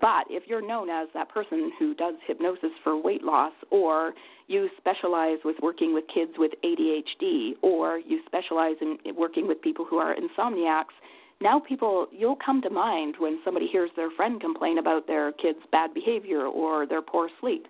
But 0.00 0.26
if 0.28 0.44
you're 0.46 0.66
known 0.66 0.88
as 0.88 1.08
that 1.14 1.28
person 1.28 1.72
who 1.78 1.94
does 1.94 2.14
hypnosis 2.26 2.70
for 2.84 3.00
weight 3.00 3.22
loss, 3.22 3.52
or 3.70 4.12
you 4.46 4.68
specialize 4.78 5.38
with 5.44 5.56
working 5.62 5.94
with 5.94 6.04
kids 6.12 6.32
with 6.36 6.52
ADHD, 6.64 7.52
or 7.62 7.98
you 7.98 8.20
specialize 8.26 8.76
in 8.80 8.98
working 9.16 9.48
with 9.48 9.60
people 9.60 9.84
who 9.84 9.96
are 9.98 10.14
insomniacs, 10.14 10.94
now 11.40 11.58
people, 11.58 12.06
you'll 12.12 12.36
come 12.44 12.60
to 12.62 12.70
mind 12.70 13.14
when 13.18 13.40
somebody 13.44 13.66
hears 13.66 13.90
their 13.96 14.10
friend 14.10 14.40
complain 14.40 14.78
about 14.78 15.06
their 15.06 15.32
kid's 15.32 15.60
bad 15.72 15.94
behavior 15.94 16.46
or 16.46 16.86
their 16.86 17.02
poor 17.02 17.30
sleep. 17.40 17.66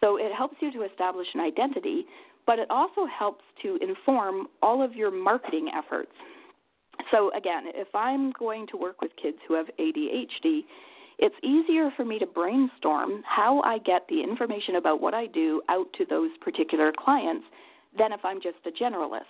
So 0.00 0.16
it 0.16 0.32
helps 0.32 0.56
you 0.60 0.72
to 0.72 0.82
establish 0.82 1.26
an 1.34 1.40
identity, 1.40 2.06
but 2.46 2.58
it 2.58 2.70
also 2.70 3.06
helps 3.06 3.44
to 3.62 3.78
inform 3.80 4.48
all 4.62 4.82
of 4.82 4.94
your 4.94 5.10
marketing 5.10 5.68
efforts. 5.76 6.12
So 7.10 7.30
again, 7.36 7.64
if 7.66 7.88
I'm 7.94 8.32
going 8.38 8.66
to 8.68 8.76
work 8.76 9.00
with 9.00 9.12
kids 9.20 9.38
who 9.46 9.54
have 9.54 9.66
ADHD, 9.78 10.62
it's 11.18 11.34
easier 11.42 11.90
for 11.96 12.04
me 12.04 12.18
to 12.18 12.26
brainstorm 12.26 13.22
how 13.24 13.60
I 13.62 13.78
get 13.78 14.02
the 14.08 14.22
information 14.22 14.76
about 14.76 15.00
what 15.00 15.14
I 15.14 15.26
do 15.26 15.62
out 15.68 15.86
to 15.98 16.04
those 16.04 16.30
particular 16.40 16.92
clients 16.96 17.44
than 17.96 18.12
if 18.12 18.20
I'm 18.24 18.40
just 18.40 18.56
a 18.66 18.70
generalist. 18.70 19.20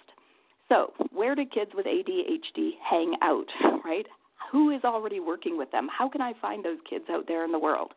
So, 0.69 0.93
where 1.13 1.35
do 1.35 1.45
kids 1.45 1.73
with 1.75 1.87
ADHD 1.87 2.71
hang 2.89 3.15
out, 3.21 3.47
right? 3.85 4.07
Who 4.51 4.71
is 4.71 4.85
already 4.85 5.21
working 5.21 5.59
with 5.59 5.71
them? 5.71 5.89
How 5.97 6.09
can 6.09 6.21
I 6.21 6.33
find 6.41 6.65
those 6.65 6.79
kids 6.89 7.05
out 7.11 7.27
there 7.27 7.45
in 7.45 7.53
the 7.53 7.59
world? 7.59 7.93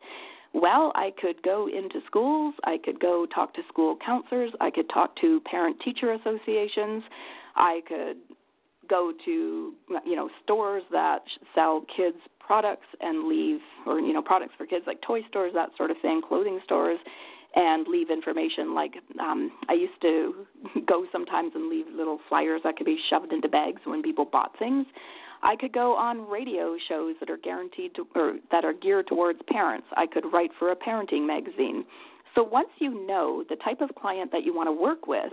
Well, 0.58 0.90
I 0.94 1.12
could 1.20 1.42
go 1.42 1.68
into 1.68 2.00
schools, 2.06 2.54
I 2.64 2.78
could 2.82 2.98
go 2.98 3.26
talk 3.26 3.52
to 3.54 3.60
school 3.68 3.98
counselors, 4.04 4.52
I 4.58 4.70
could 4.70 4.88
talk 4.88 5.14
to 5.20 5.38
parent 5.40 5.78
teacher 5.84 6.14
associations, 6.14 7.02
I 7.56 7.82
could 7.86 8.16
go 8.88 9.12
to 9.26 9.74
you 10.06 10.16
know 10.16 10.30
stores 10.42 10.82
that 10.92 11.20
sell 11.54 11.84
kids 11.94 12.16
products 12.40 12.86
and 13.02 13.28
leave 13.28 13.60
or 13.84 14.00
you 14.00 14.14
know 14.14 14.22
products 14.22 14.54
for 14.56 14.64
kids 14.64 14.84
like 14.86 15.02
toy 15.02 15.20
stores 15.28 15.52
that 15.52 15.68
sort 15.76 15.90
of 15.90 15.96
thing 16.00 16.22
clothing 16.26 16.60
stores 16.64 16.98
and 17.56 17.86
leave 17.88 18.10
information 18.10 18.74
like 18.74 18.94
um 19.20 19.50
I 19.68 19.72
used 19.74 20.00
to 20.02 20.46
go 20.86 21.04
sometimes 21.10 21.52
and 21.54 21.68
leave 21.68 21.86
little 21.94 22.20
flyers 22.28 22.60
that 22.64 22.76
could 22.76 22.86
be 22.86 22.98
shoved 23.10 23.32
into 23.32 23.48
bags 23.48 23.82
when 23.84 24.02
people 24.02 24.24
bought 24.24 24.56
things 24.58 24.86
I 25.42 25.56
could 25.56 25.72
go 25.72 25.94
on 25.96 26.28
radio 26.28 26.76
shows 26.88 27.14
that 27.20 27.30
are 27.30 27.36
guaranteed 27.36 27.94
to, 27.96 28.06
or 28.14 28.36
that 28.50 28.64
are 28.64 28.72
geared 28.72 29.06
towards 29.06 29.40
parents. 29.48 29.86
I 29.96 30.06
could 30.06 30.24
write 30.32 30.50
for 30.58 30.72
a 30.72 30.76
parenting 30.76 31.26
magazine. 31.26 31.84
So 32.34 32.42
once 32.42 32.68
you 32.78 33.06
know 33.06 33.44
the 33.48 33.56
type 33.56 33.80
of 33.80 33.94
client 33.94 34.30
that 34.32 34.44
you 34.44 34.54
want 34.54 34.68
to 34.68 34.72
work 34.72 35.06
with, 35.06 35.32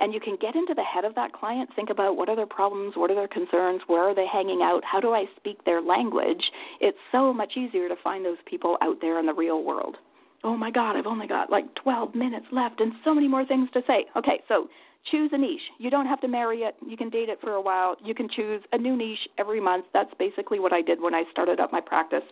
and 0.00 0.12
you 0.12 0.20
can 0.20 0.36
get 0.40 0.56
into 0.56 0.74
the 0.74 0.82
head 0.82 1.04
of 1.04 1.14
that 1.14 1.32
client, 1.32 1.70
think 1.76 1.90
about 1.90 2.16
what 2.16 2.28
are 2.28 2.34
their 2.34 2.46
problems, 2.46 2.94
what 2.96 3.10
are 3.10 3.14
their 3.14 3.28
concerns, 3.28 3.82
where 3.86 4.02
are 4.02 4.14
they 4.14 4.26
hanging 4.26 4.60
out, 4.62 4.82
how 4.84 4.98
do 4.98 5.12
I 5.12 5.26
speak 5.36 5.64
their 5.64 5.80
language, 5.80 6.42
it's 6.80 6.98
so 7.12 7.32
much 7.32 7.56
easier 7.56 7.88
to 7.88 7.94
find 8.02 8.24
those 8.24 8.38
people 8.46 8.78
out 8.82 8.96
there 9.00 9.20
in 9.20 9.26
the 9.26 9.34
real 9.34 9.62
world. 9.62 9.96
Oh 10.44 10.56
my 10.56 10.72
God, 10.72 10.96
I've 10.96 11.06
only 11.06 11.28
got 11.28 11.50
like 11.50 11.72
12 11.76 12.16
minutes 12.16 12.46
left 12.50 12.80
and 12.80 12.92
so 13.04 13.14
many 13.14 13.28
more 13.28 13.46
things 13.46 13.68
to 13.74 13.82
say. 13.86 14.06
Okay, 14.16 14.42
so 14.48 14.68
choose 15.10 15.30
a 15.32 15.38
niche. 15.38 15.60
You 15.78 15.90
don't 15.90 16.06
have 16.06 16.20
to 16.20 16.28
marry 16.28 16.58
it. 16.58 16.76
You 16.86 16.96
can 16.96 17.10
date 17.10 17.28
it 17.28 17.40
for 17.40 17.52
a 17.52 17.60
while. 17.60 17.96
You 18.04 18.14
can 18.14 18.28
choose 18.28 18.62
a 18.72 18.78
new 18.78 18.96
niche 18.96 19.28
every 19.38 19.60
month. 19.60 19.86
That's 19.92 20.12
basically 20.18 20.58
what 20.58 20.72
I 20.72 20.82
did 20.82 21.00
when 21.00 21.14
I 21.14 21.24
started 21.30 21.60
up 21.60 21.72
my 21.72 21.80
practice. 21.80 22.22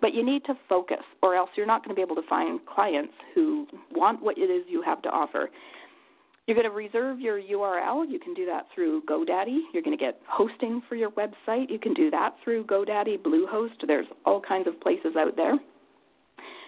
But 0.00 0.14
you 0.14 0.24
need 0.24 0.44
to 0.46 0.54
focus, 0.68 1.02
or 1.22 1.34
else 1.34 1.50
you're 1.56 1.66
not 1.66 1.84
going 1.84 1.90
to 1.90 1.94
be 1.94 2.02
able 2.02 2.16
to 2.16 2.28
find 2.28 2.60
clients 2.66 3.14
who 3.34 3.66
want 3.92 4.22
what 4.22 4.36
it 4.38 4.50
is 4.50 4.64
you 4.68 4.82
have 4.82 5.02
to 5.02 5.08
offer. 5.08 5.50
You're 6.46 6.56
going 6.56 6.68
to 6.68 6.76
reserve 6.76 7.20
your 7.20 7.40
URL. 7.40 8.04
You 8.10 8.18
can 8.18 8.34
do 8.34 8.44
that 8.46 8.66
through 8.74 9.02
GoDaddy. 9.02 9.60
You're 9.72 9.82
going 9.82 9.96
to 9.96 10.02
get 10.04 10.20
hosting 10.28 10.82
for 10.88 10.94
your 10.94 11.10
website. 11.12 11.70
You 11.70 11.78
can 11.78 11.94
do 11.94 12.10
that 12.10 12.36
through 12.44 12.64
GoDaddy, 12.64 13.22
Bluehost. 13.22 13.86
There's 13.86 14.06
all 14.26 14.42
kinds 14.42 14.68
of 14.68 14.78
places 14.80 15.16
out 15.18 15.36
there. 15.36 15.54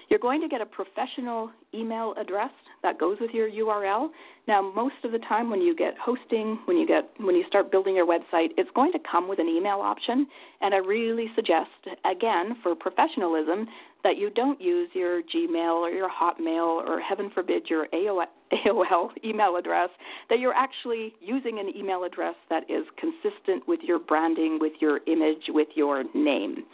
You're 0.08 0.20
going 0.20 0.40
to 0.40 0.48
get 0.48 0.60
a 0.60 0.66
professional 0.66 1.50
email 1.74 2.14
address 2.18 2.50
that 2.82 2.98
goes 2.98 3.18
with 3.20 3.32
your 3.32 3.50
URL. 3.50 4.10
Now, 4.46 4.62
most 4.62 4.94
of 5.02 5.10
the 5.10 5.18
time 5.18 5.50
when 5.50 5.60
you 5.60 5.74
get 5.74 5.94
hosting, 6.00 6.60
when 6.66 6.76
you 6.76 6.86
get 6.86 7.10
when 7.18 7.34
you 7.34 7.44
start 7.48 7.72
building 7.72 7.96
your 7.96 8.06
website, 8.06 8.50
it's 8.56 8.70
going 8.74 8.92
to 8.92 8.98
come 9.10 9.28
with 9.28 9.40
an 9.40 9.48
email 9.48 9.80
option, 9.80 10.26
and 10.60 10.74
I 10.74 10.78
really 10.78 11.26
suggest 11.34 11.70
again 12.04 12.56
for 12.62 12.74
professionalism 12.74 13.66
that 14.04 14.16
you 14.16 14.30
don't 14.30 14.60
use 14.60 14.88
your 14.94 15.22
Gmail 15.22 15.80
or 15.80 15.90
your 15.90 16.08
Hotmail 16.08 16.86
or 16.86 17.00
heaven 17.00 17.28
forbid 17.34 17.68
your 17.68 17.88
AOL 17.92 19.08
email 19.24 19.56
address, 19.56 19.90
that 20.30 20.38
you're 20.38 20.54
actually 20.54 21.12
using 21.20 21.58
an 21.58 21.76
email 21.76 22.04
address 22.04 22.36
that 22.48 22.70
is 22.70 22.84
consistent 23.00 23.66
with 23.66 23.80
your 23.82 23.98
branding, 23.98 24.58
with 24.60 24.74
your 24.80 25.00
image, 25.08 25.42
with 25.48 25.68
your 25.74 26.04
name. 26.14 26.64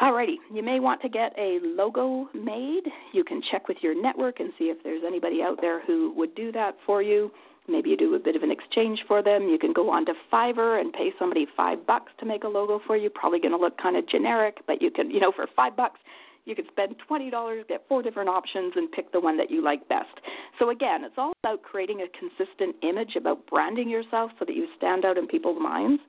Alrighty, 0.00 0.36
you 0.50 0.62
may 0.62 0.80
want 0.80 1.02
to 1.02 1.10
get 1.10 1.34
a 1.36 1.58
logo 1.62 2.26
made. 2.32 2.84
You 3.12 3.22
can 3.22 3.42
check 3.50 3.68
with 3.68 3.76
your 3.82 4.00
network 4.00 4.40
and 4.40 4.50
see 4.58 4.64
if 4.64 4.82
there's 4.82 5.02
anybody 5.06 5.42
out 5.42 5.60
there 5.60 5.84
who 5.84 6.14
would 6.16 6.34
do 6.34 6.50
that 6.52 6.76
for 6.86 7.02
you. 7.02 7.30
Maybe 7.68 7.90
you 7.90 7.98
do 7.98 8.14
a 8.14 8.18
bit 8.18 8.34
of 8.34 8.42
an 8.42 8.50
exchange 8.50 9.04
for 9.06 9.22
them. 9.22 9.46
You 9.46 9.58
can 9.58 9.74
go 9.74 9.90
on 9.90 10.06
to 10.06 10.14
Fiverr 10.32 10.80
and 10.80 10.90
pay 10.90 11.12
somebody 11.18 11.46
five 11.54 11.86
bucks 11.86 12.12
to 12.18 12.24
make 12.24 12.44
a 12.44 12.48
logo 12.48 12.80
for 12.86 12.96
you. 12.96 13.10
Probably 13.10 13.40
going 13.40 13.52
to 13.52 13.58
look 13.58 13.76
kind 13.76 13.94
of 13.94 14.08
generic, 14.08 14.58
but 14.66 14.80
you 14.80 14.90
can, 14.90 15.10
you 15.10 15.20
know, 15.20 15.32
for 15.32 15.46
five 15.54 15.76
bucks, 15.76 16.00
you 16.46 16.54
could 16.54 16.66
spend 16.72 16.96
twenty 17.06 17.30
dollars, 17.30 17.66
get 17.68 17.84
four 17.86 18.02
different 18.02 18.30
options, 18.30 18.72
and 18.76 18.90
pick 18.90 19.12
the 19.12 19.20
one 19.20 19.36
that 19.36 19.50
you 19.50 19.62
like 19.62 19.86
best. 19.90 20.08
So 20.58 20.70
again, 20.70 21.04
it's 21.04 21.14
all 21.18 21.34
about 21.44 21.62
creating 21.62 22.00
a 22.00 22.18
consistent 22.18 22.74
image, 22.82 23.16
about 23.16 23.46
branding 23.46 23.90
yourself 23.90 24.30
so 24.38 24.46
that 24.46 24.56
you 24.56 24.66
stand 24.78 25.04
out 25.04 25.18
in 25.18 25.26
people's 25.26 25.60
minds. 25.60 26.00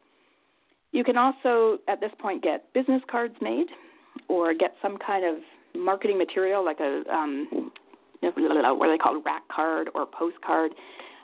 You 0.92 1.04
can 1.04 1.18
also, 1.18 1.80
at 1.88 2.00
this 2.00 2.12
point, 2.20 2.44
get 2.44 2.72
business 2.74 3.02
cards 3.10 3.36
made 3.42 3.68
or 4.28 4.54
get 4.54 4.76
some 4.82 4.98
kind 4.98 5.26
of 5.26 5.42
marketing 5.76 6.18
material 6.18 6.64
like 6.66 6.80
a 6.80 7.04
um, 7.14 7.72
what 8.22 8.90
are 8.90 8.92
they 8.92 8.98
called, 8.98 9.24
rack 9.26 9.48
card 9.48 9.90
or 9.96 10.06
postcard. 10.06 10.72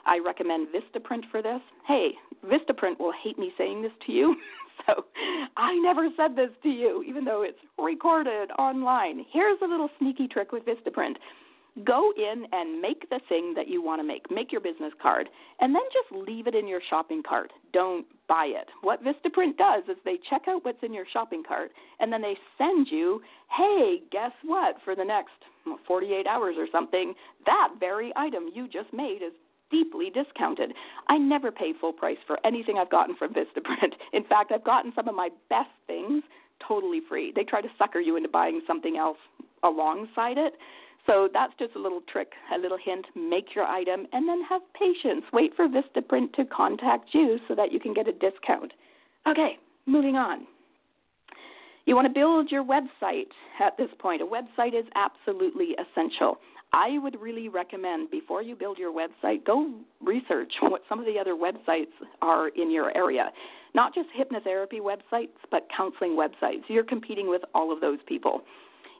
I 0.06 0.18
recommend 0.24 0.68
Vistaprint 0.68 1.30
for 1.30 1.42
this. 1.42 1.60
Hey, 1.86 2.12
Vistaprint 2.44 2.98
will 2.98 3.12
hate 3.22 3.38
me 3.38 3.52
saying 3.58 3.82
this 3.82 3.92
to 4.06 4.12
you. 4.12 4.36
so 4.86 5.04
I 5.56 5.74
never 5.76 6.08
said 6.16 6.34
this 6.34 6.50
to 6.62 6.68
you, 6.68 7.04
even 7.06 7.24
though 7.24 7.42
it's 7.42 7.58
recorded 7.78 8.50
online. 8.58 9.24
Here's 9.32 9.58
a 9.62 9.66
little 9.66 9.90
sneaky 9.98 10.28
trick 10.28 10.50
with 10.50 10.64
Vistaprint 10.64 11.16
go 11.84 12.12
in 12.16 12.44
and 12.52 12.80
make 12.80 13.08
the 13.10 13.20
thing 13.28 13.54
that 13.54 13.68
you 13.68 13.82
want 13.82 14.00
to 14.00 14.06
make. 14.06 14.30
Make 14.30 14.52
your 14.52 14.60
business 14.60 14.92
card 15.00 15.28
and 15.60 15.74
then 15.74 15.82
just 15.92 16.28
leave 16.28 16.46
it 16.46 16.54
in 16.54 16.66
your 16.68 16.80
shopping 16.88 17.22
cart. 17.26 17.52
Don't 17.72 18.06
buy 18.28 18.46
it. 18.46 18.68
What 18.82 19.02
Vistaprint 19.02 19.56
does 19.56 19.84
is 19.88 19.96
they 20.04 20.18
check 20.28 20.42
out 20.48 20.64
what's 20.64 20.82
in 20.82 20.92
your 20.94 21.06
shopping 21.12 21.42
cart 21.46 21.70
and 22.00 22.12
then 22.12 22.22
they 22.22 22.36
send 22.56 22.88
you, 22.90 23.22
hey, 23.56 24.02
guess 24.10 24.32
what? 24.44 24.76
For 24.84 24.94
the 24.94 25.04
next 25.04 25.32
48 25.86 26.26
hours 26.26 26.56
or 26.58 26.66
something, 26.70 27.14
that 27.46 27.68
very 27.78 28.12
item 28.16 28.48
you 28.54 28.68
just 28.68 28.92
made 28.92 29.20
is 29.22 29.32
deeply 29.70 30.10
discounted. 30.10 30.72
I 31.08 31.18
never 31.18 31.50
pay 31.50 31.72
full 31.78 31.92
price 31.92 32.16
for 32.26 32.38
anything 32.44 32.78
I've 32.78 32.90
gotten 32.90 33.16
from 33.16 33.34
Vistaprint. 33.34 33.92
In 34.12 34.24
fact, 34.24 34.52
I've 34.52 34.64
gotten 34.64 34.92
some 34.94 35.08
of 35.08 35.14
my 35.14 35.28
best 35.50 35.70
things 35.86 36.22
totally 36.66 37.00
free. 37.08 37.32
They 37.34 37.44
try 37.44 37.60
to 37.60 37.68
sucker 37.78 38.00
you 38.00 38.16
into 38.16 38.28
buying 38.28 38.60
something 38.66 38.96
else 38.96 39.18
alongside 39.62 40.38
it. 40.38 40.54
So 41.08 41.26
that's 41.32 41.54
just 41.58 41.74
a 41.74 41.78
little 41.78 42.02
trick, 42.12 42.32
a 42.54 42.58
little 42.58 42.76
hint. 42.76 43.06
Make 43.16 43.54
your 43.54 43.64
item 43.64 44.06
and 44.12 44.28
then 44.28 44.42
have 44.48 44.60
patience. 44.78 45.24
Wait 45.32 45.52
for 45.56 45.66
Vistaprint 45.66 46.34
to 46.34 46.44
contact 46.44 47.08
you 47.12 47.38
so 47.48 47.54
that 47.54 47.72
you 47.72 47.80
can 47.80 47.94
get 47.94 48.06
a 48.06 48.12
discount. 48.12 48.72
Okay, 49.26 49.58
moving 49.86 50.16
on. 50.16 50.46
You 51.86 51.94
want 51.94 52.06
to 52.06 52.12
build 52.12 52.50
your 52.50 52.62
website 52.62 53.30
at 53.58 53.78
this 53.78 53.88
point. 53.98 54.20
A 54.20 54.26
website 54.26 54.78
is 54.78 54.84
absolutely 54.94 55.74
essential. 55.80 56.36
I 56.74 56.98
would 56.98 57.18
really 57.18 57.48
recommend 57.48 58.10
before 58.10 58.42
you 58.42 58.54
build 58.54 58.76
your 58.76 58.92
website, 58.92 59.46
go 59.46 59.72
research 60.02 60.52
what 60.60 60.82
some 60.90 60.98
of 61.00 61.06
the 61.06 61.18
other 61.18 61.34
websites 61.34 61.86
are 62.20 62.48
in 62.48 62.70
your 62.70 62.94
area. 62.94 63.30
Not 63.74 63.94
just 63.94 64.08
hypnotherapy 64.10 64.80
websites, 64.80 65.28
but 65.50 65.68
counseling 65.74 66.18
websites. 66.18 66.64
You're 66.68 66.84
competing 66.84 67.30
with 67.30 67.40
all 67.54 67.72
of 67.72 67.80
those 67.80 67.98
people. 68.06 68.42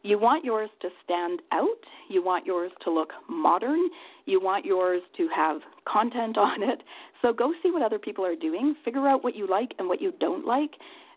You 0.02 0.18
want 0.18 0.44
yours 0.44 0.70
to 0.82 0.88
stand 1.04 1.40
out. 1.52 1.66
You 2.08 2.22
want 2.22 2.46
yours 2.46 2.72
to 2.84 2.90
look 2.90 3.10
modern. 3.28 3.88
You 4.26 4.40
want 4.40 4.64
yours 4.64 5.02
to 5.16 5.28
have 5.34 5.60
content 5.86 6.38
on 6.38 6.62
it. 6.62 6.82
So 7.22 7.32
go 7.32 7.52
see 7.62 7.70
what 7.70 7.82
other 7.82 7.98
people 7.98 8.24
are 8.24 8.36
doing. 8.36 8.74
Figure 8.84 9.08
out 9.08 9.24
what 9.24 9.34
you 9.34 9.46
like 9.48 9.72
and 9.78 9.88
what 9.88 10.00
you 10.00 10.12
don't 10.20 10.46
like. 10.46 10.70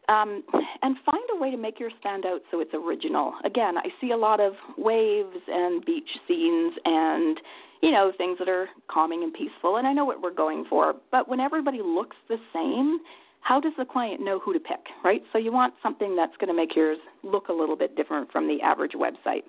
Um, 0.10 0.44
and 0.82 0.98
find 1.06 1.24
a 1.34 1.40
way 1.40 1.52
to 1.52 1.58
make 1.58 1.80
yours 1.80 1.94
stand 2.00 2.26
out 2.26 2.42
so 2.50 2.60
it's 2.60 2.74
original. 2.74 3.34
Again, 3.46 3.78
I 3.78 3.88
see 4.02 4.12
a 4.12 4.18
lot 4.18 4.40
of 4.40 4.54
waves 4.78 5.38
and 5.48 5.86
beach 5.86 6.10
scenes 6.28 6.74
and 6.84 7.40
you 7.82 7.92
know 7.92 8.12
things 8.18 8.38
that 8.40 8.50
are 8.50 8.68
calming 8.90 9.24
and 9.24 9.34
peaceful, 9.34 9.78
and 9.78 9.88
I 9.88 9.94
know 9.94 10.04
what 10.04 10.22
we're 10.22 10.34
going 10.34 10.66
for. 10.70 10.96
But 11.12 11.30
when 11.30 11.40
everybody 11.40 11.82
looks 11.84 12.18
the 12.30 12.38
same, 12.54 13.00
how 13.42 13.60
does 13.60 13.74
the 13.78 13.86
client 13.86 14.22
know 14.22 14.40
who 14.40 14.54
to 14.54 14.60
pick, 14.60 14.80
right? 15.04 15.22
So 15.34 15.40
you 15.40 15.52
want 15.52 15.74
something 15.82 16.16
that's 16.16 16.36
going 16.38 16.48
to 16.48 16.54
make 16.54 16.76
yours 16.76 16.98
look 17.24 17.50
a 17.50 17.54
little 17.54 17.76
bit 17.76 17.96
different 17.96 18.32
from 18.32 18.48
the 18.48 18.62
average 18.62 18.94
website. 18.94 19.44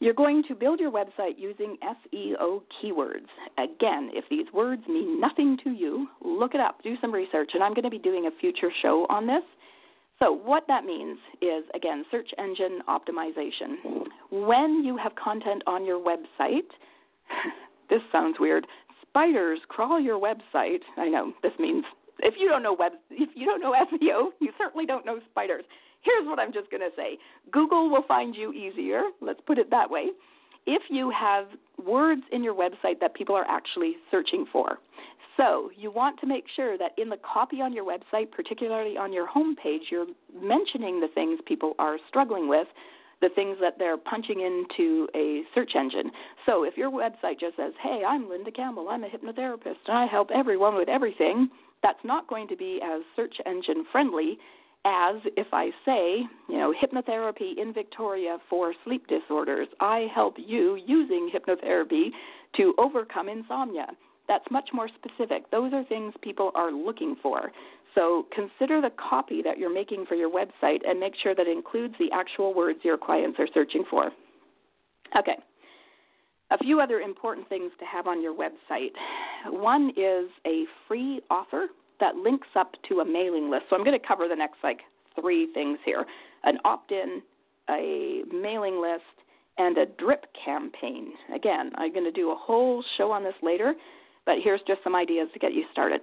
You're 0.00 0.14
going 0.14 0.44
to 0.46 0.54
build 0.54 0.78
your 0.78 0.92
website 0.92 1.38
using 1.38 1.76
SEO 1.82 2.62
keywords. 2.80 3.26
Again, 3.56 4.10
if 4.12 4.24
these 4.30 4.46
words 4.54 4.82
mean 4.86 5.20
nothing 5.20 5.58
to 5.64 5.70
you, 5.70 6.06
look 6.24 6.54
it 6.54 6.60
up, 6.60 6.82
do 6.84 6.94
some 7.00 7.12
research, 7.12 7.50
and 7.54 7.64
I'm 7.64 7.74
going 7.74 7.84
to 7.84 7.90
be 7.90 7.98
doing 7.98 8.26
a 8.26 8.30
future 8.40 8.70
show 8.80 9.06
on 9.10 9.26
this. 9.26 9.42
So, 10.20 10.32
what 10.32 10.64
that 10.68 10.84
means 10.84 11.18
is, 11.40 11.64
again, 11.74 12.04
search 12.10 12.28
engine 12.38 12.80
optimization. 12.88 14.04
When 14.30 14.84
you 14.84 14.96
have 14.96 15.14
content 15.16 15.62
on 15.66 15.84
your 15.84 16.00
website, 16.00 16.68
this 17.90 18.00
sounds 18.12 18.36
weird, 18.38 18.66
spiders 19.02 19.60
crawl 19.68 20.00
your 20.00 20.18
website. 20.20 20.80
I 20.96 21.08
know 21.08 21.32
this 21.42 21.52
means 21.58 21.84
if 22.20 22.34
you 22.38 22.48
don't 22.48 22.62
know 22.62 22.74
web, 22.74 22.92
if 23.10 23.30
you 23.34 23.46
don't 23.46 23.60
know 23.60 23.72
SEO, 23.92 24.30
you 24.40 24.52
certainly 24.58 24.86
don't 24.86 25.06
know 25.06 25.18
spiders. 25.30 25.64
Here's 26.02 26.26
what 26.26 26.38
I'm 26.38 26.52
just 26.52 26.70
going 26.70 26.80
to 26.80 26.94
say: 26.96 27.18
Google 27.50 27.90
will 27.90 28.04
find 28.06 28.34
you 28.34 28.52
easier. 28.52 29.02
Let's 29.20 29.40
put 29.46 29.58
it 29.58 29.70
that 29.70 29.90
way. 29.90 30.08
If 30.66 30.82
you 30.90 31.10
have 31.10 31.46
words 31.84 32.22
in 32.30 32.44
your 32.44 32.54
website 32.54 33.00
that 33.00 33.14
people 33.14 33.34
are 33.34 33.46
actually 33.48 33.96
searching 34.10 34.44
for. 34.52 34.78
So, 35.38 35.70
you 35.76 35.92
want 35.92 36.18
to 36.20 36.26
make 36.26 36.44
sure 36.56 36.76
that 36.78 36.98
in 36.98 37.08
the 37.08 37.16
copy 37.18 37.62
on 37.62 37.72
your 37.72 37.84
website, 37.84 38.32
particularly 38.32 38.96
on 38.96 39.12
your 39.12 39.28
homepage, 39.28 39.88
you're 39.88 40.06
mentioning 40.34 40.98
the 40.98 41.06
things 41.14 41.38
people 41.46 41.74
are 41.78 41.96
struggling 42.08 42.48
with, 42.48 42.66
the 43.20 43.28
things 43.28 43.56
that 43.60 43.78
they're 43.78 43.96
punching 43.96 44.40
into 44.40 45.06
a 45.14 45.42
search 45.54 45.72
engine. 45.76 46.10
So, 46.44 46.64
if 46.64 46.76
your 46.76 46.90
website 46.90 47.38
just 47.38 47.56
says, 47.56 47.72
Hey, 47.80 48.02
I'm 48.06 48.28
Linda 48.28 48.50
Campbell, 48.50 48.88
I'm 48.88 49.04
a 49.04 49.08
hypnotherapist, 49.08 49.78
and 49.86 49.96
I 49.96 50.06
help 50.06 50.30
everyone 50.34 50.74
with 50.74 50.88
everything, 50.88 51.48
that's 51.82 51.98
not 52.04 52.28
going 52.28 52.48
to 52.48 52.56
be 52.56 52.80
as 52.82 53.02
search 53.16 53.36
engine 53.46 53.84
friendly 53.90 54.38
as 54.84 55.16
if 55.36 55.48
I 55.52 55.70
say, 55.84 56.24
you 56.48 56.56
know, 56.56 56.72
hypnotherapy 56.72 57.58
in 57.58 57.72
Victoria 57.72 58.38
for 58.48 58.74
sleep 58.84 59.06
disorders. 59.06 59.68
I 59.80 60.06
help 60.14 60.36
you 60.38 60.78
using 60.86 61.30
hypnotherapy 61.34 62.10
to 62.56 62.74
overcome 62.78 63.28
insomnia. 63.28 63.88
That's 64.28 64.44
much 64.50 64.70
more 64.72 64.88
specific. 64.88 65.50
Those 65.50 65.72
are 65.72 65.84
things 65.84 66.14
people 66.22 66.52
are 66.54 66.70
looking 66.70 67.16
for. 67.22 67.50
So 67.94 68.26
consider 68.32 68.80
the 68.80 68.90
copy 68.90 69.42
that 69.42 69.58
you're 69.58 69.72
making 69.72 70.06
for 70.06 70.14
your 70.14 70.30
website 70.30 70.86
and 70.86 71.00
make 71.00 71.14
sure 71.22 71.34
that 71.34 71.46
includes 71.46 71.94
the 71.98 72.10
actual 72.12 72.54
words 72.54 72.78
your 72.82 72.98
clients 72.98 73.38
are 73.40 73.48
searching 73.52 73.84
for. 73.90 74.10
Okay. 75.18 75.36
A 76.50 76.58
few 76.58 76.80
other 76.80 77.00
important 77.00 77.48
things 77.48 77.72
to 77.78 77.84
have 77.84 78.06
on 78.06 78.22
your 78.22 78.34
website. 78.34 78.92
One 79.46 79.90
is 79.96 80.30
a 80.46 80.64
free 80.86 81.20
offer 81.30 81.66
that 82.00 82.16
links 82.16 82.48
up 82.56 82.72
to 82.88 83.00
a 83.00 83.04
mailing 83.04 83.50
list. 83.50 83.64
So 83.68 83.76
I'm 83.76 83.84
going 83.84 83.98
to 83.98 84.06
cover 84.06 84.28
the 84.28 84.36
next 84.36 84.56
like 84.62 84.80
three 85.20 85.52
things 85.52 85.78
here 85.84 86.04
an 86.44 86.56
opt 86.64 86.92
in, 86.92 87.20
a 87.68 88.22
mailing 88.32 88.80
list, 88.80 89.02
and 89.58 89.76
a 89.76 89.86
drip 89.86 90.26
campaign. 90.44 91.12
Again, 91.34 91.72
I'm 91.74 91.92
going 91.92 92.04
to 92.04 92.12
do 92.12 92.30
a 92.30 92.36
whole 92.36 92.82
show 92.96 93.10
on 93.10 93.24
this 93.24 93.34
later, 93.42 93.74
but 94.24 94.36
here's 94.42 94.60
just 94.66 94.82
some 94.84 94.94
ideas 94.94 95.28
to 95.32 95.38
get 95.38 95.52
you 95.52 95.64
started. 95.72 96.00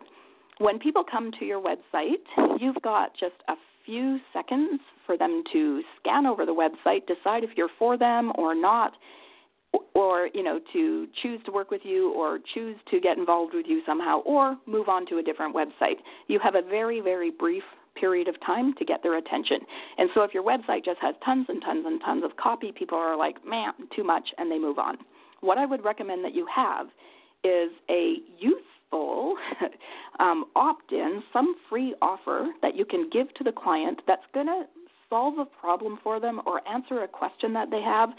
When 0.57 0.77
people 0.77 1.03
come 1.09 1.31
to 1.39 1.45
your 1.45 1.61
website, 1.61 2.21
you've 2.59 2.81
got 2.81 3.13
just 3.17 3.35
a 3.47 3.53
few 3.85 4.19
seconds 4.33 4.81
for 5.05 5.17
them 5.17 5.43
to 5.53 5.81
scan 5.99 6.25
over 6.25 6.45
the 6.45 6.53
website, 6.53 7.07
decide 7.07 7.43
if 7.43 7.51
you're 7.55 7.69
for 7.79 7.97
them 7.97 8.31
or 8.35 8.53
not, 8.53 8.93
or 9.93 10.29
you 10.33 10.43
know 10.43 10.59
to 10.73 11.07
choose 11.21 11.39
to 11.45 11.51
work 11.51 11.71
with 11.71 11.81
you 11.83 12.11
or 12.13 12.39
choose 12.53 12.75
to 12.91 12.99
get 12.99 13.17
involved 13.17 13.53
with 13.53 13.65
you 13.67 13.81
somehow 13.85 14.19
or 14.19 14.57
move 14.65 14.89
on 14.89 15.05
to 15.07 15.17
a 15.17 15.23
different 15.23 15.55
website. 15.55 15.97
You 16.27 16.39
have 16.39 16.55
a 16.55 16.61
very 16.61 17.01
very 17.01 17.31
brief 17.31 17.63
period 17.99 18.27
of 18.27 18.35
time 18.45 18.73
to 18.77 18.85
get 18.85 19.01
their 19.03 19.17
attention. 19.17 19.59
And 19.97 20.09
so 20.13 20.23
if 20.23 20.33
your 20.33 20.43
website 20.43 20.83
just 20.83 20.99
has 20.99 21.15
tons 21.23 21.45
and 21.47 21.61
tons 21.61 21.85
and 21.87 22.01
tons 22.01 22.23
of 22.25 22.35
copy 22.35 22.71
people 22.71 22.97
are 22.97 23.17
like 23.17 23.45
man 23.47 23.71
too 23.95 24.03
much 24.03 24.27
and 24.37 24.51
they 24.51 24.59
move 24.59 24.79
on. 24.79 24.97
What 25.41 25.57
i 25.57 25.65
would 25.65 25.83
recommend 25.83 26.23
that 26.25 26.35
you 26.35 26.47
have 26.53 26.87
is 27.43 27.71
a 27.89 28.17
useful 28.37 29.35
um, 30.19 30.45
opt-in 30.55 31.23
some 31.31 31.55
free 31.69 31.93
offer 32.01 32.49
that 32.61 32.75
you 32.75 32.85
can 32.85 33.09
give 33.11 33.33
to 33.35 33.43
the 33.43 33.51
client 33.51 34.01
that's 34.07 34.25
going 34.33 34.47
to 34.47 34.63
solve 35.09 35.37
a 35.37 35.45
problem 35.45 35.99
for 36.03 36.19
them 36.19 36.41
or 36.45 36.67
answer 36.67 37.03
a 37.03 37.07
question 37.07 37.53
that 37.53 37.69
they 37.69 37.81
have 37.81 38.09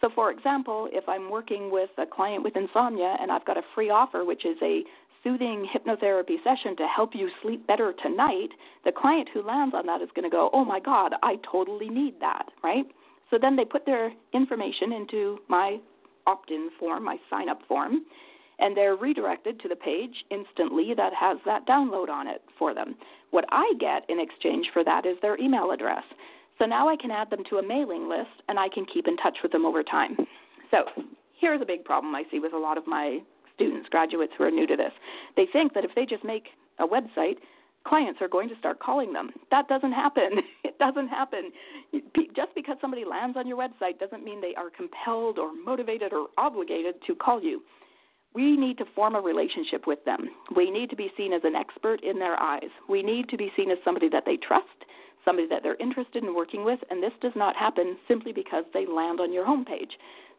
so, 0.00 0.10
for 0.14 0.30
example, 0.30 0.88
if 0.92 1.08
I'm 1.08 1.30
working 1.30 1.70
with 1.70 1.90
a 1.98 2.04
client 2.06 2.44
with 2.44 2.56
insomnia 2.56 3.16
and 3.20 3.32
I've 3.32 3.44
got 3.44 3.56
a 3.56 3.62
free 3.74 3.90
offer, 3.90 4.24
which 4.24 4.44
is 4.44 4.56
a 4.62 4.82
soothing 5.24 5.66
hypnotherapy 5.74 6.36
session 6.44 6.76
to 6.76 6.86
help 6.86 7.14
you 7.14 7.30
sleep 7.42 7.66
better 7.66 7.94
tonight, 8.02 8.50
the 8.84 8.92
client 8.92 9.28
who 9.32 9.42
lands 9.42 9.74
on 9.74 9.86
that 9.86 10.02
is 10.02 10.08
going 10.14 10.28
to 10.28 10.34
go, 10.34 10.50
Oh 10.52 10.64
my 10.64 10.80
God, 10.80 11.14
I 11.22 11.36
totally 11.50 11.88
need 11.88 12.14
that, 12.20 12.46
right? 12.62 12.84
So 13.30 13.38
then 13.40 13.56
they 13.56 13.64
put 13.64 13.86
their 13.86 14.12
information 14.34 14.92
into 14.92 15.38
my 15.48 15.78
opt 16.26 16.50
in 16.50 16.70
form, 16.78 17.04
my 17.04 17.16
sign 17.30 17.48
up 17.48 17.60
form, 17.66 18.04
and 18.58 18.76
they're 18.76 18.96
redirected 18.96 19.60
to 19.60 19.68
the 19.68 19.76
page 19.76 20.24
instantly 20.30 20.92
that 20.96 21.12
has 21.18 21.38
that 21.44 21.66
download 21.66 22.08
on 22.08 22.26
it 22.26 22.42
for 22.58 22.74
them. 22.74 22.94
What 23.30 23.44
I 23.50 23.72
get 23.80 24.08
in 24.08 24.20
exchange 24.20 24.68
for 24.72 24.84
that 24.84 25.06
is 25.06 25.16
their 25.22 25.38
email 25.38 25.72
address. 25.72 26.04
So 26.58 26.64
now 26.64 26.88
I 26.88 26.96
can 26.96 27.10
add 27.10 27.30
them 27.30 27.44
to 27.50 27.56
a 27.56 27.66
mailing 27.66 28.08
list 28.08 28.42
and 28.48 28.58
I 28.58 28.68
can 28.68 28.86
keep 28.86 29.06
in 29.06 29.16
touch 29.16 29.38
with 29.42 29.52
them 29.52 29.66
over 29.66 29.82
time. 29.82 30.16
So 30.70 30.84
here's 31.38 31.60
a 31.60 31.66
big 31.66 31.84
problem 31.84 32.14
I 32.14 32.24
see 32.30 32.38
with 32.38 32.52
a 32.52 32.58
lot 32.58 32.78
of 32.78 32.86
my 32.86 33.20
students, 33.54 33.88
graduates 33.88 34.32
who 34.36 34.44
are 34.44 34.50
new 34.50 34.66
to 34.66 34.76
this. 34.76 34.92
They 35.36 35.46
think 35.52 35.74
that 35.74 35.84
if 35.84 35.94
they 35.94 36.06
just 36.06 36.24
make 36.24 36.48
a 36.78 36.86
website, 36.86 37.36
clients 37.86 38.20
are 38.20 38.28
going 38.28 38.48
to 38.48 38.58
start 38.58 38.80
calling 38.80 39.12
them. 39.12 39.30
That 39.50 39.68
doesn't 39.68 39.92
happen. 39.92 40.30
It 40.64 40.78
doesn't 40.78 41.08
happen. 41.08 41.52
Just 42.36 42.54
because 42.54 42.76
somebody 42.82 43.06
lands 43.06 43.38
on 43.38 43.46
your 43.46 43.56
website 43.56 43.98
doesn't 43.98 44.22
mean 44.22 44.42
they 44.42 44.54
are 44.54 44.68
compelled 44.68 45.38
or 45.38 45.54
motivated 45.54 46.12
or 46.12 46.26
obligated 46.36 46.96
to 47.06 47.14
call 47.14 47.42
you. 47.42 47.62
We 48.34 48.58
need 48.58 48.76
to 48.78 48.84
form 48.94 49.14
a 49.14 49.20
relationship 49.20 49.86
with 49.86 50.04
them. 50.04 50.28
We 50.54 50.70
need 50.70 50.90
to 50.90 50.96
be 50.96 51.10
seen 51.16 51.32
as 51.32 51.40
an 51.44 51.54
expert 51.54 52.04
in 52.04 52.18
their 52.18 52.38
eyes. 52.38 52.68
We 52.90 53.02
need 53.02 53.30
to 53.30 53.38
be 53.38 53.50
seen 53.56 53.70
as 53.70 53.78
somebody 53.86 54.10
that 54.10 54.24
they 54.26 54.36
trust 54.36 54.84
somebody 55.26 55.46
that 55.48 55.62
they're 55.62 55.76
interested 55.76 56.24
in 56.24 56.34
working 56.34 56.64
with, 56.64 56.80
and 56.88 57.02
this 57.02 57.12
does 57.20 57.32
not 57.36 57.54
happen 57.54 57.98
simply 58.08 58.32
because 58.32 58.64
they 58.72 58.86
land 58.86 59.20
on 59.20 59.32
your 59.32 59.44
homepage. 59.44 59.92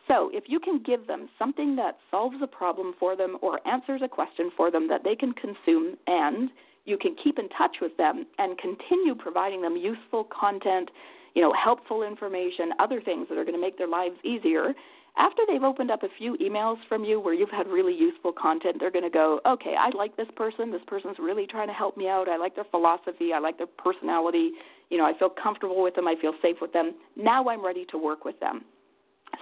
So, 0.08 0.32
if 0.34 0.46
you 0.48 0.60
can 0.60 0.82
give 0.84 1.06
them 1.06 1.30
something 1.38 1.76
that 1.76 1.98
solves 2.10 2.38
a 2.42 2.48
problem 2.48 2.96
for 3.00 3.16
them 3.16 3.38
or 3.42 3.60
answers 3.68 4.02
a 4.04 4.08
question 4.08 4.50
for 4.56 4.72
them 4.72 4.88
that 4.88 5.04
they 5.04 5.16
can 5.16 5.34
consume, 5.34 5.98
and 6.08 6.50
you 6.86 6.98
can 6.98 7.16
keep 7.22 7.38
in 7.38 7.50
touch 7.50 7.78
with 7.82 7.96
them 7.98 8.26
and 8.40 8.58
continue 8.58 9.14
providing 9.14 9.62
them 9.62 9.76
useful 9.76 10.24
content, 10.24 10.90
you 11.36 11.42
know, 11.42 11.54
helpful 11.54 12.04
information, 12.04 12.72
other 12.80 13.02
things 13.02 13.28
that 13.30 13.38
are 13.38 13.44
going 13.44 13.54
to 13.54 13.62
make 13.62 13.78
their 13.78 13.90
lives 13.90 14.16
easier, 14.24 14.74
after 15.18 15.42
they've 15.48 15.64
opened 15.64 15.90
up 15.90 16.04
a 16.04 16.10
few 16.18 16.38
emails 16.38 16.78
from 16.88 17.04
you 17.04 17.20
where 17.20 17.34
you've 17.34 17.50
had 17.50 17.68
really 17.68 17.94
useful 17.94 18.32
content, 18.32 18.78
they're 18.80 18.92
going 18.92 19.04
to 19.04 19.10
go, 19.10 19.42
okay, 19.48 19.76
I 19.78 19.90
like 19.98 20.16
this 20.16 20.28
person. 20.36 20.72
This 20.72 20.82
person's 20.86 21.18
really 21.20 21.48
trying 21.48 21.68
to 21.68 21.74
help 21.74 21.98
me 21.98 22.08
out. 22.08 22.30
I 22.30 22.38
like 22.38 22.56
their 22.56 22.66
philosophy. 22.66 23.34
I 23.34 23.40
like 23.40 23.58
their 23.58 23.68
personality. 23.68 24.52
You 24.90 24.98
know, 24.98 25.06
I 25.06 25.18
feel 25.18 25.30
comfortable 25.30 25.82
with 25.84 25.96
them. 25.96 26.08
I 26.08 26.16
feel 26.20 26.34
safe 26.42 26.58
with 26.62 26.74
them. 26.74 26.94
Now 27.16 27.48
I'm 27.50 27.64
ready 27.66 27.86
to 27.92 27.98
work 27.98 28.26
with 28.26 28.40
them. 28.40 28.64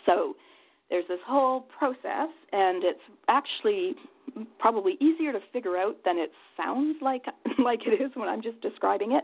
So 0.06 0.36
there's 0.90 1.08
this 1.08 1.20
whole 1.26 1.62
process, 1.78 2.30
and 2.52 2.84
it's 2.84 3.00
actually 3.28 3.96
probably 4.60 4.98
easier 5.00 5.32
to 5.32 5.40
figure 5.54 5.78
out 5.78 5.98
than 6.04 6.18
it 6.18 6.32
sounds 6.58 6.98
like 7.02 7.26
like 7.64 7.82
it 7.86 8.02
is 8.02 8.12
when 8.16 8.30
I'm 8.30 8.42
just 8.42 8.60
describing 8.62 9.14
it. 9.14 9.24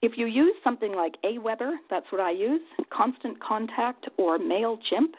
If 0.00 0.18
you 0.18 0.26
use 0.26 0.54
something 0.64 0.94
like 0.94 1.14
Aweber, 1.24 1.74
that's 1.88 2.06
what 2.10 2.20
I 2.20 2.32
use, 2.32 2.60
Constant 2.92 3.40
Contact 3.40 4.08
or 4.16 4.36
MailChimp, 4.36 5.12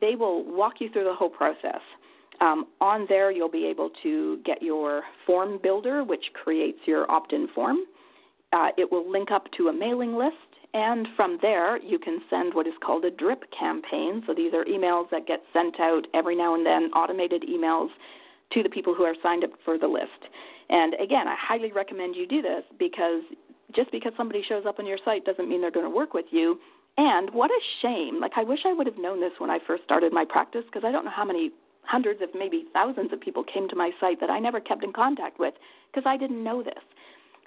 they 0.00 0.16
will 0.16 0.44
walk 0.44 0.74
you 0.80 0.90
through 0.90 1.04
the 1.04 1.14
whole 1.14 1.30
process. 1.30 1.80
Um, 2.40 2.66
on 2.80 3.06
there, 3.08 3.30
you'll 3.30 3.48
be 3.48 3.66
able 3.66 3.90
to 4.02 4.40
get 4.44 4.62
your 4.62 5.02
form 5.26 5.60
builder, 5.62 6.02
which 6.02 6.24
creates 6.34 6.78
your 6.86 7.08
opt 7.10 7.32
in 7.32 7.46
form. 7.54 7.78
Uh, 8.52 8.68
it 8.78 8.90
will 8.90 9.10
link 9.10 9.30
up 9.30 9.50
to 9.56 9.68
a 9.68 9.72
mailing 9.72 10.16
list, 10.16 10.36
and 10.72 11.08
from 11.16 11.38
there, 11.40 11.78
you 11.82 11.98
can 11.98 12.20
send 12.28 12.54
what 12.54 12.66
is 12.66 12.74
called 12.84 13.04
a 13.04 13.10
drip 13.10 13.44
campaign. 13.58 14.22
So 14.26 14.34
these 14.34 14.52
are 14.52 14.64
emails 14.64 15.10
that 15.10 15.26
get 15.26 15.42
sent 15.52 15.80
out 15.80 16.06
every 16.14 16.36
now 16.36 16.54
and 16.54 16.66
then, 16.66 16.90
automated 16.92 17.44
emails 17.48 17.88
to 18.52 18.62
the 18.62 18.68
people 18.68 18.94
who 18.94 19.04
are 19.04 19.14
signed 19.22 19.42
up 19.42 19.50
for 19.64 19.78
the 19.78 19.88
list. 19.88 20.30
And 20.68 20.94
again, 21.02 21.28
I 21.28 21.36
highly 21.38 21.72
recommend 21.72 22.14
you 22.14 22.26
do 22.26 22.42
this 22.42 22.62
because 22.78 23.22
just 23.74 23.90
because 23.90 24.12
somebody 24.16 24.42
shows 24.48 24.64
up 24.66 24.78
on 24.78 24.86
your 24.86 24.98
site 25.04 25.24
doesn't 25.24 25.48
mean 25.48 25.60
they're 25.60 25.70
going 25.70 25.90
to 25.90 25.96
work 25.96 26.14
with 26.14 26.26
you. 26.30 26.58
And 26.98 27.30
what 27.32 27.50
a 27.50 27.60
shame. 27.82 28.20
Like, 28.20 28.32
I 28.36 28.42
wish 28.42 28.60
I 28.64 28.72
would 28.72 28.86
have 28.86 28.98
known 28.98 29.20
this 29.20 29.32
when 29.38 29.50
I 29.50 29.58
first 29.66 29.84
started 29.84 30.12
my 30.12 30.24
practice 30.24 30.64
because 30.66 30.84
I 30.84 30.92
don't 30.92 31.04
know 31.04 31.10
how 31.10 31.24
many 31.24 31.50
hundreds 31.82 32.20
of 32.20 32.28
maybe 32.34 32.64
thousands 32.72 33.12
of 33.12 33.20
people 33.20 33.44
came 33.44 33.68
to 33.68 33.76
my 33.76 33.90
site 34.00 34.20
that 34.20 34.30
I 34.30 34.38
never 34.40 34.60
kept 34.60 34.82
in 34.82 34.92
contact 34.92 35.38
with 35.38 35.54
because 35.92 36.06
I 36.06 36.16
didn't 36.16 36.42
know 36.42 36.62
this. 36.62 36.82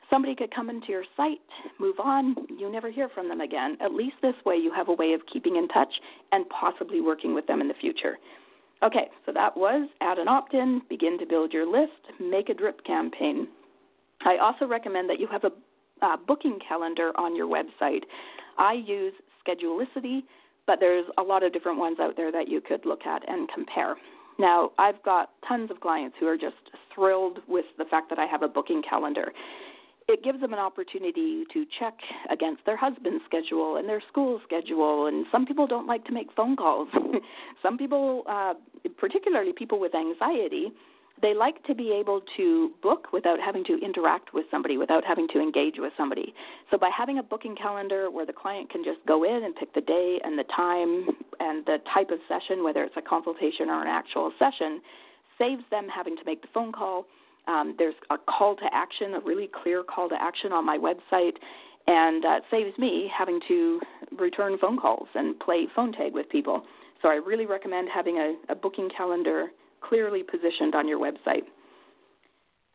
Somebody 0.09 0.35
could 0.35 0.53
come 0.53 0.69
into 0.69 0.87
your 0.87 1.03
site, 1.15 1.39
move 1.79 1.99
on, 1.99 2.35
you 2.57 2.71
never 2.71 2.89
hear 2.89 3.09
from 3.09 3.29
them 3.29 3.41
again. 3.41 3.77
At 3.79 3.93
least 3.93 4.15
this 4.21 4.33
way 4.45 4.55
you 4.55 4.73
have 4.73 4.89
a 4.89 4.93
way 4.93 5.13
of 5.13 5.21
keeping 5.31 5.55
in 5.55 5.67
touch 5.67 5.93
and 6.31 6.49
possibly 6.49 6.99
working 6.99 7.35
with 7.35 7.45
them 7.45 7.61
in 7.61 7.67
the 7.67 7.75
future. 7.75 8.17
Okay, 8.81 9.09
so 9.25 9.33
that 9.33 9.55
was 9.55 9.89
add 10.01 10.17
an 10.17 10.27
opt 10.27 10.53
in, 10.53 10.81
begin 10.89 11.19
to 11.19 11.25
build 11.25 11.53
your 11.53 11.69
list, 11.69 11.91
make 12.19 12.49
a 12.49 12.53
drip 12.53 12.83
campaign. 12.85 13.47
I 14.25 14.37
also 14.37 14.65
recommend 14.65 15.09
that 15.09 15.19
you 15.19 15.27
have 15.27 15.43
a 15.43 15.51
uh, 16.01 16.17
booking 16.27 16.59
calendar 16.65 17.11
on 17.17 17.35
your 17.35 17.47
website. 17.47 18.03
I 18.57 18.73
use 18.73 19.13
Schedulicity, 19.45 20.23
but 20.65 20.79
there's 20.79 21.05
a 21.17 21.21
lot 21.21 21.43
of 21.43 21.53
different 21.53 21.77
ones 21.77 21.97
out 21.99 22.15
there 22.15 22.31
that 22.31 22.47
you 22.47 22.61
could 22.61 22.85
look 22.85 23.05
at 23.05 23.27
and 23.27 23.49
compare. 23.53 23.95
Now, 24.37 24.71
I've 24.77 25.01
got 25.03 25.31
tons 25.47 25.69
of 25.69 25.81
clients 25.81 26.15
who 26.19 26.27
are 26.27 26.37
just 26.37 26.55
thrilled 26.95 27.39
with 27.47 27.65
the 27.77 27.85
fact 27.85 28.09
that 28.09 28.19
I 28.19 28.25
have 28.25 28.43
a 28.43 28.47
booking 28.47 28.81
calendar. 28.87 29.33
It 30.09 30.23
gives 30.23 30.41
them 30.41 30.53
an 30.53 30.59
opportunity 30.59 31.43
to 31.53 31.65
check 31.79 31.93
against 32.31 32.65
their 32.65 32.75
husband's 32.75 33.23
schedule 33.25 33.77
and 33.77 33.87
their 33.87 34.01
school 34.11 34.41
schedule. 34.43 35.05
And 35.05 35.27
some 35.31 35.45
people 35.45 35.67
don't 35.67 35.85
like 35.85 36.03
to 36.05 36.11
make 36.11 36.33
phone 36.35 36.55
calls. 36.55 36.87
some 37.61 37.77
people, 37.77 38.23
uh, 38.27 38.55
particularly 38.97 39.53
people 39.53 39.79
with 39.79 39.93
anxiety, 39.93 40.71
they 41.21 41.35
like 41.35 41.63
to 41.65 41.75
be 41.75 41.91
able 41.91 42.21
to 42.37 42.71
book 42.81 43.13
without 43.13 43.39
having 43.39 43.63
to 43.65 43.77
interact 43.85 44.33
with 44.33 44.47
somebody, 44.49 44.77
without 44.77 45.03
having 45.05 45.27
to 45.27 45.39
engage 45.39 45.75
with 45.77 45.93
somebody. 45.95 46.33
So 46.71 46.77
by 46.79 46.89
having 46.89 47.19
a 47.19 47.23
booking 47.23 47.55
calendar 47.55 48.09
where 48.09 48.25
the 48.25 48.33
client 48.33 48.71
can 48.71 48.83
just 48.83 49.05
go 49.07 49.23
in 49.23 49.43
and 49.43 49.55
pick 49.55 49.75
the 49.75 49.81
day 49.81 50.19
and 50.23 50.39
the 50.39 50.45
time 50.55 51.05
and 51.39 51.63
the 51.67 51.77
type 51.93 52.09
of 52.09 52.17
session, 52.27 52.63
whether 52.63 52.83
it's 52.83 52.97
a 52.97 53.01
consultation 53.03 53.69
or 53.69 53.83
an 53.83 53.87
actual 53.87 54.31
session, 54.39 54.81
saves 55.37 55.61
them 55.69 55.87
having 55.87 56.17
to 56.17 56.23
make 56.25 56.41
the 56.41 56.47
phone 56.51 56.71
call. 56.71 57.05
Um, 57.49 57.73
there's 57.79 57.95
a 58.11 58.17
call 58.17 58.55
to 58.57 58.65
action, 58.71 59.15
a 59.15 59.19
really 59.19 59.49
clear 59.63 59.83
call 59.83 60.07
to 60.09 60.15
action 60.21 60.51
on 60.51 60.65
my 60.65 60.77
website, 60.77 61.33
and 61.87 62.23
uh, 62.23 62.39
saves 62.51 62.77
me 62.77 63.11
having 63.17 63.39
to 63.47 63.81
return 64.19 64.57
phone 64.59 64.77
calls 64.77 65.07
and 65.15 65.37
play 65.39 65.65
phone 65.75 65.91
tag 65.91 66.13
with 66.13 66.29
people. 66.29 66.63
So 67.01 67.09
I 67.09 67.15
really 67.15 67.47
recommend 67.47 67.89
having 67.93 68.17
a, 68.17 68.35
a 68.49 68.55
booking 68.55 68.89
calendar 68.95 69.47
clearly 69.81 70.21
positioned 70.21 70.75
on 70.75 70.87
your 70.87 70.99
website. 70.99 71.43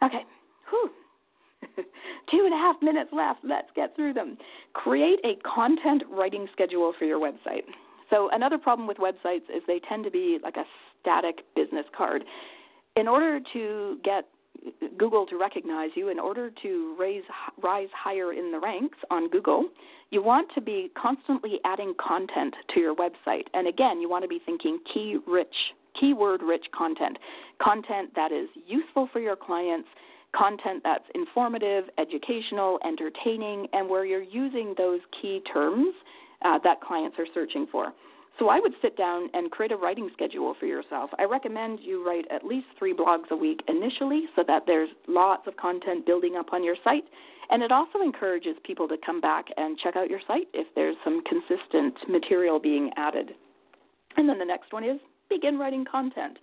Okay, 0.02 0.24
whew. 0.70 0.90
Two 2.30 2.42
and 2.44 2.52
a 2.52 2.56
half 2.56 2.76
minutes 2.82 3.10
left. 3.12 3.40
Let's 3.44 3.68
get 3.76 3.94
through 3.94 4.14
them. 4.14 4.36
Create 4.72 5.20
a 5.24 5.36
content 5.46 6.02
writing 6.10 6.48
schedule 6.52 6.92
for 6.98 7.04
your 7.04 7.20
website. 7.20 7.62
So, 8.10 8.28
another 8.32 8.58
problem 8.58 8.88
with 8.88 8.96
websites 8.96 9.44
is 9.54 9.62
they 9.66 9.80
tend 9.88 10.04
to 10.04 10.10
be 10.10 10.38
like 10.42 10.56
a 10.56 10.64
static 11.00 11.42
business 11.54 11.86
card. 11.96 12.24
In 12.96 13.08
order 13.08 13.40
to 13.52 13.98
get 14.04 14.24
Google 14.96 15.26
to 15.26 15.38
recognize 15.38 15.90
you, 15.94 16.08
in 16.08 16.18
order 16.18 16.50
to 16.62 16.96
raise, 16.98 17.24
rise 17.62 17.88
higher 17.94 18.32
in 18.32 18.52
the 18.52 18.58
ranks 18.58 18.98
on 19.10 19.28
Google, 19.28 19.68
you 20.10 20.22
want 20.22 20.48
to 20.54 20.60
be 20.60 20.90
constantly 20.96 21.58
adding 21.64 21.94
content 21.98 22.54
to 22.72 22.80
your 22.80 22.94
website. 22.94 23.46
And 23.54 23.66
again, 23.66 24.00
you 24.00 24.08
want 24.08 24.22
to 24.22 24.28
be 24.28 24.40
thinking 24.44 24.78
key 24.92 25.18
rich 25.26 25.54
keyword 25.98 26.42
rich 26.42 26.66
content, 26.76 27.18
content 27.62 28.10
that 28.16 28.32
is 28.32 28.48
useful 28.66 29.08
for 29.12 29.20
your 29.20 29.36
clients, 29.36 29.88
content 30.36 30.82
that's 30.82 31.04
informative, 31.14 31.84
educational, 31.98 32.78
entertaining, 32.84 33.68
and 33.72 33.88
where 33.88 34.04
you're 34.04 34.22
using 34.22 34.74
those 34.76 35.00
key 35.20 35.40
terms 35.52 35.94
uh, 36.44 36.58
that 36.64 36.80
clients 36.80 37.16
are 37.18 37.26
searching 37.32 37.66
for. 37.70 37.92
So 38.38 38.48
I 38.48 38.58
would 38.58 38.72
sit 38.82 38.96
down 38.96 39.28
and 39.32 39.50
create 39.50 39.70
a 39.70 39.76
writing 39.76 40.10
schedule 40.12 40.54
for 40.58 40.66
yourself. 40.66 41.10
I 41.18 41.24
recommend 41.24 41.78
you 41.80 42.04
write 42.04 42.24
at 42.32 42.44
least 42.44 42.66
three 42.78 42.92
blogs 42.92 43.30
a 43.30 43.36
week 43.36 43.60
initially 43.68 44.24
so 44.34 44.42
that 44.46 44.64
there's 44.66 44.88
lots 45.06 45.46
of 45.46 45.56
content 45.56 46.04
building 46.04 46.34
up 46.36 46.52
on 46.52 46.64
your 46.64 46.76
site. 46.82 47.04
And 47.50 47.62
it 47.62 47.70
also 47.70 48.00
encourages 48.02 48.56
people 48.64 48.88
to 48.88 48.96
come 49.04 49.20
back 49.20 49.46
and 49.56 49.78
check 49.78 49.94
out 49.96 50.10
your 50.10 50.20
site 50.26 50.48
if 50.52 50.66
there's 50.74 50.96
some 51.04 51.22
consistent 51.24 51.94
material 52.08 52.58
being 52.58 52.90
added. 52.96 53.32
And 54.16 54.28
then 54.28 54.38
the 54.38 54.44
next 54.44 54.72
one 54.72 54.84
is 54.84 54.98
begin 55.28 55.58
writing 55.58 55.84
content. 55.84 56.38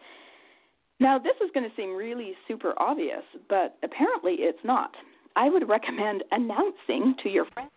Now, 0.99 1.17
this 1.17 1.35
is 1.43 1.49
going 1.53 1.67
to 1.67 1.75
seem 1.75 1.95
really 1.95 2.33
super 2.47 2.73
obvious, 2.77 3.23
but 3.49 3.75
apparently 3.83 4.35
it's 4.39 4.63
not. 4.63 4.91
I 5.35 5.49
would 5.49 5.67
recommend 5.67 6.23
announcing 6.31 7.15
to 7.23 7.29
your 7.29 7.45
friends. 7.53 7.71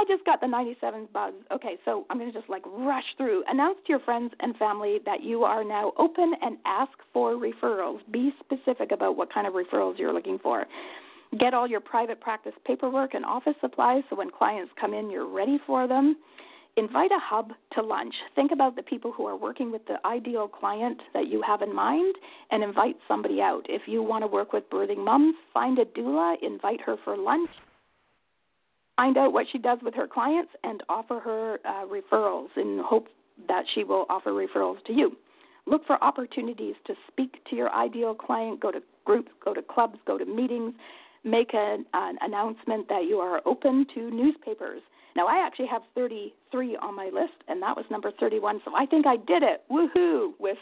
I 0.00 0.04
just 0.08 0.24
got 0.24 0.40
the 0.40 0.46
97 0.46 1.08
buzz. 1.12 1.34
Okay, 1.52 1.76
so 1.84 2.06
I'm 2.08 2.18
going 2.18 2.32
to 2.32 2.38
just 2.38 2.48
like 2.48 2.62
rush 2.66 3.04
through. 3.18 3.44
Announce 3.46 3.76
to 3.84 3.90
your 3.90 4.00
friends 4.00 4.32
and 4.40 4.56
family 4.56 4.98
that 5.04 5.22
you 5.22 5.44
are 5.44 5.62
now 5.62 5.92
open 5.98 6.32
and 6.40 6.56
ask 6.64 6.92
for 7.12 7.34
referrals. 7.34 7.98
Be 8.10 8.32
specific 8.42 8.92
about 8.92 9.18
what 9.18 9.32
kind 9.32 9.46
of 9.46 9.52
referrals 9.52 9.98
you're 9.98 10.14
looking 10.14 10.38
for. 10.38 10.64
Get 11.38 11.52
all 11.52 11.66
your 11.66 11.80
private 11.80 12.18
practice 12.18 12.54
paperwork 12.64 13.12
and 13.12 13.26
office 13.26 13.56
supplies 13.60 14.02
so 14.08 14.16
when 14.16 14.30
clients 14.30 14.72
come 14.80 14.94
in, 14.94 15.10
you're 15.10 15.28
ready 15.28 15.58
for 15.66 15.86
them. 15.86 16.16
Invite 16.78 17.10
a 17.10 17.20
hub 17.20 17.52
to 17.74 17.82
lunch. 17.82 18.14
Think 18.34 18.52
about 18.52 18.76
the 18.76 18.82
people 18.82 19.12
who 19.12 19.26
are 19.26 19.36
working 19.36 19.70
with 19.70 19.82
the 19.86 19.98
ideal 20.06 20.48
client 20.48 21.02
that 21.12 21.28
you 21.28 21.42
have 21.42 21.60
in 21.60 21.74
mind 21.74 22.14
and 22.50 22.64
invite 22.64 22.96
somebody 23.06 23.42
out. 23.42 23.66
If 23.68 23.82
you 23.84 24.02
want 24.02 24.22
to 24.22 24.28
work 24.28 24.54
with 24.54 24.70
birthing 24.70 25.04
moms, 25.04 25.34
find 25.52 25.78
a 25.78 25.84
doula, 25.84 26.36
invite 26.42 26.80
her 26.80 26.96
for 27.04 27.18
lunch. 27.18 27.50
Find 29.00 29.16
out 29.16 29.32
what 29.32 29.46
she 29.50 29.56
does 29.56 29.78
with 29.82 29.94
her 29.94 30.06
clients 30.06 30.52
and 30.62 30.82
offer 30.90 31.20
her 31.20 31.58
uh, 31.64 31.86
referrals 31.86 32.48
in 32.56 32.82
hope 32.84 33.08
that 33.48 33.64
she 33.74 33.82
will 33.82 34.04
offer 34.10 34.30
referrals 34.30 34.84
to 34.84 34.92
you. 34.92 35.16
Look 35.66 35.86
for 35.86 36.02
opportunities 36.04 36.74
to 36.86 36.94
speak 37.08 37.42
to 37.48 37.56
your 37.56 37.72
ideal 37.74 38.14
client. 38.14 38.60
Go 38.60 38.70
to 38.70 38.82
groups, 39.06 39.30
go 39.42 39.54
to 39.54 39.62
clubs, 39.62 39.98
go 40.06 40.18
to 40.18 40.26
meetings. 40.26 40.74
Make 41.24 41.54
an, 41.54 41.86
an 41.94 42.18
announcement 42.20 42.88
that 42.88 43.04
you 43.08 43.16
are 43.16 43.40
open 43.46 43.86
to 43.94 44.10
newspapers 44.10 44.82
now, 45.16 45.26
I 45.26 45.44
actually 45.44 45.66
have 45.66 45.82
33 45.94 46.76
on 46.76 46.94
my 46.94 47.06
list, 47.12 47.34
and 47.48 47.60
that 47.62 47.76
was 47.76 47.84
number 47.90 48.12
31, 48.18 48.60
so 48.64 48.72
I 48.76 48.86
think 48.86 49.06
I 49.06 49.16
did 49.16 49.42
it. 49.42 49.62
Woohoo! 49.70 50.32
With 50.38 50.58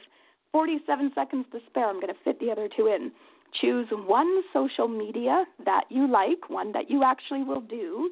47 0.53 1.13
seconds 1.15 1.47
to 1.53 1.59
spare, 1.67 1.89
I'm 1.89 2.01
going 2.01 2.09
to 2.09 2.21
fit 2.25 2.41
the 2.41 2.51
other 2.51 2.69
two 2.75 2.87
in. 2.87 3.13
Choose 3.61 3.87
one 3.91 4.43
social 4.53 4.89
media 4.89 5.45
that 5.65 5.85
you 5.89 6.11
like, 6.11 6.49
one 6.49 6.73
that 6.73 6.91
you 6.91 7.03
actually 7.03 7.43
will 7.43 7.63
do, 7.63 8.11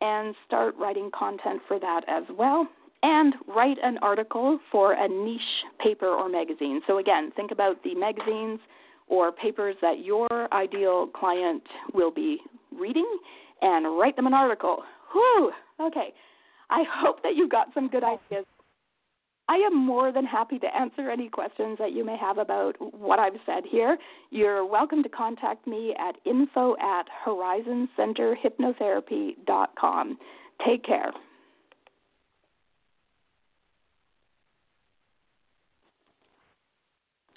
and 0.00 0.34
start 0.46 0.74
writing 0.78 1.10
content 1.16 1.60
for 1.66 1.78
that 1.78 2.02
as 2.08 2.24
well. 2.36 2.68
And 3.02 3.34
write 3.46 3.76
an 3.82 3.98
article 3.98 4.58
for 4.72 4.92
a 4.92 5.08
niche 5.08 5.40
paper 5.78 6.06
or 6.08 6.28
magazine. 6.28 6.80
So, 6.86 6.98
again, 6.98 7.32
think 7.36 7.50
about 7.50 7.82
the 7.82 7.94
magazines 7.94 8.60
or 9.08 9.30
papers 9.30 9.76
that 9.82 10.04
your 10.04 10.52
ideal 10.54 11.08
client 11.08 11.62
will 11.92 12.10
be 12.10 12.40
reading 12.74 13.06
and 13.60 13.98
write 13.98 14.16
them 14.16 14.26
an 14.26 14.34
article. 14.34 14.82
Whew. 15.12 15.52
Okay. 15.80 16.14
I 16.70 16.84
hope 16.90 17.22
that 17.22 17.36
you 17.36 17.48
got 17.48 17.68
some 17.74 17.88
good 17.88 18.04
ideas. 18.04 18.46
I 19.48 19.56
am 19.56 19.76
more 19.76 20.10
than 20.10 20.24
happy 20.24 20.58
to 20.58 20.74
answer 20.74 21.10
any 21.10 21.28
questions 21.28 21.76
that 21.78 21.92
you 21.92 22.02
may 22.04 22.16
have 22.16 22.38
about 22.38 22.76
what 22.94 23.18
I've 23.18 23.36
said 23.44 23.64
here. 23.70 23.98
You're 24.30 24.64
welcome 24.64 25.02
to 25.02 25.08
contact 25.08 25.66
me 25.66 25.94
at 25.98 26.14
info 26.24 26.76
at 26.80 27.04
horizoncenterhypnotherapy.com. 27.26 30.18
Take 30.66 30.84
care. 30.84 31.12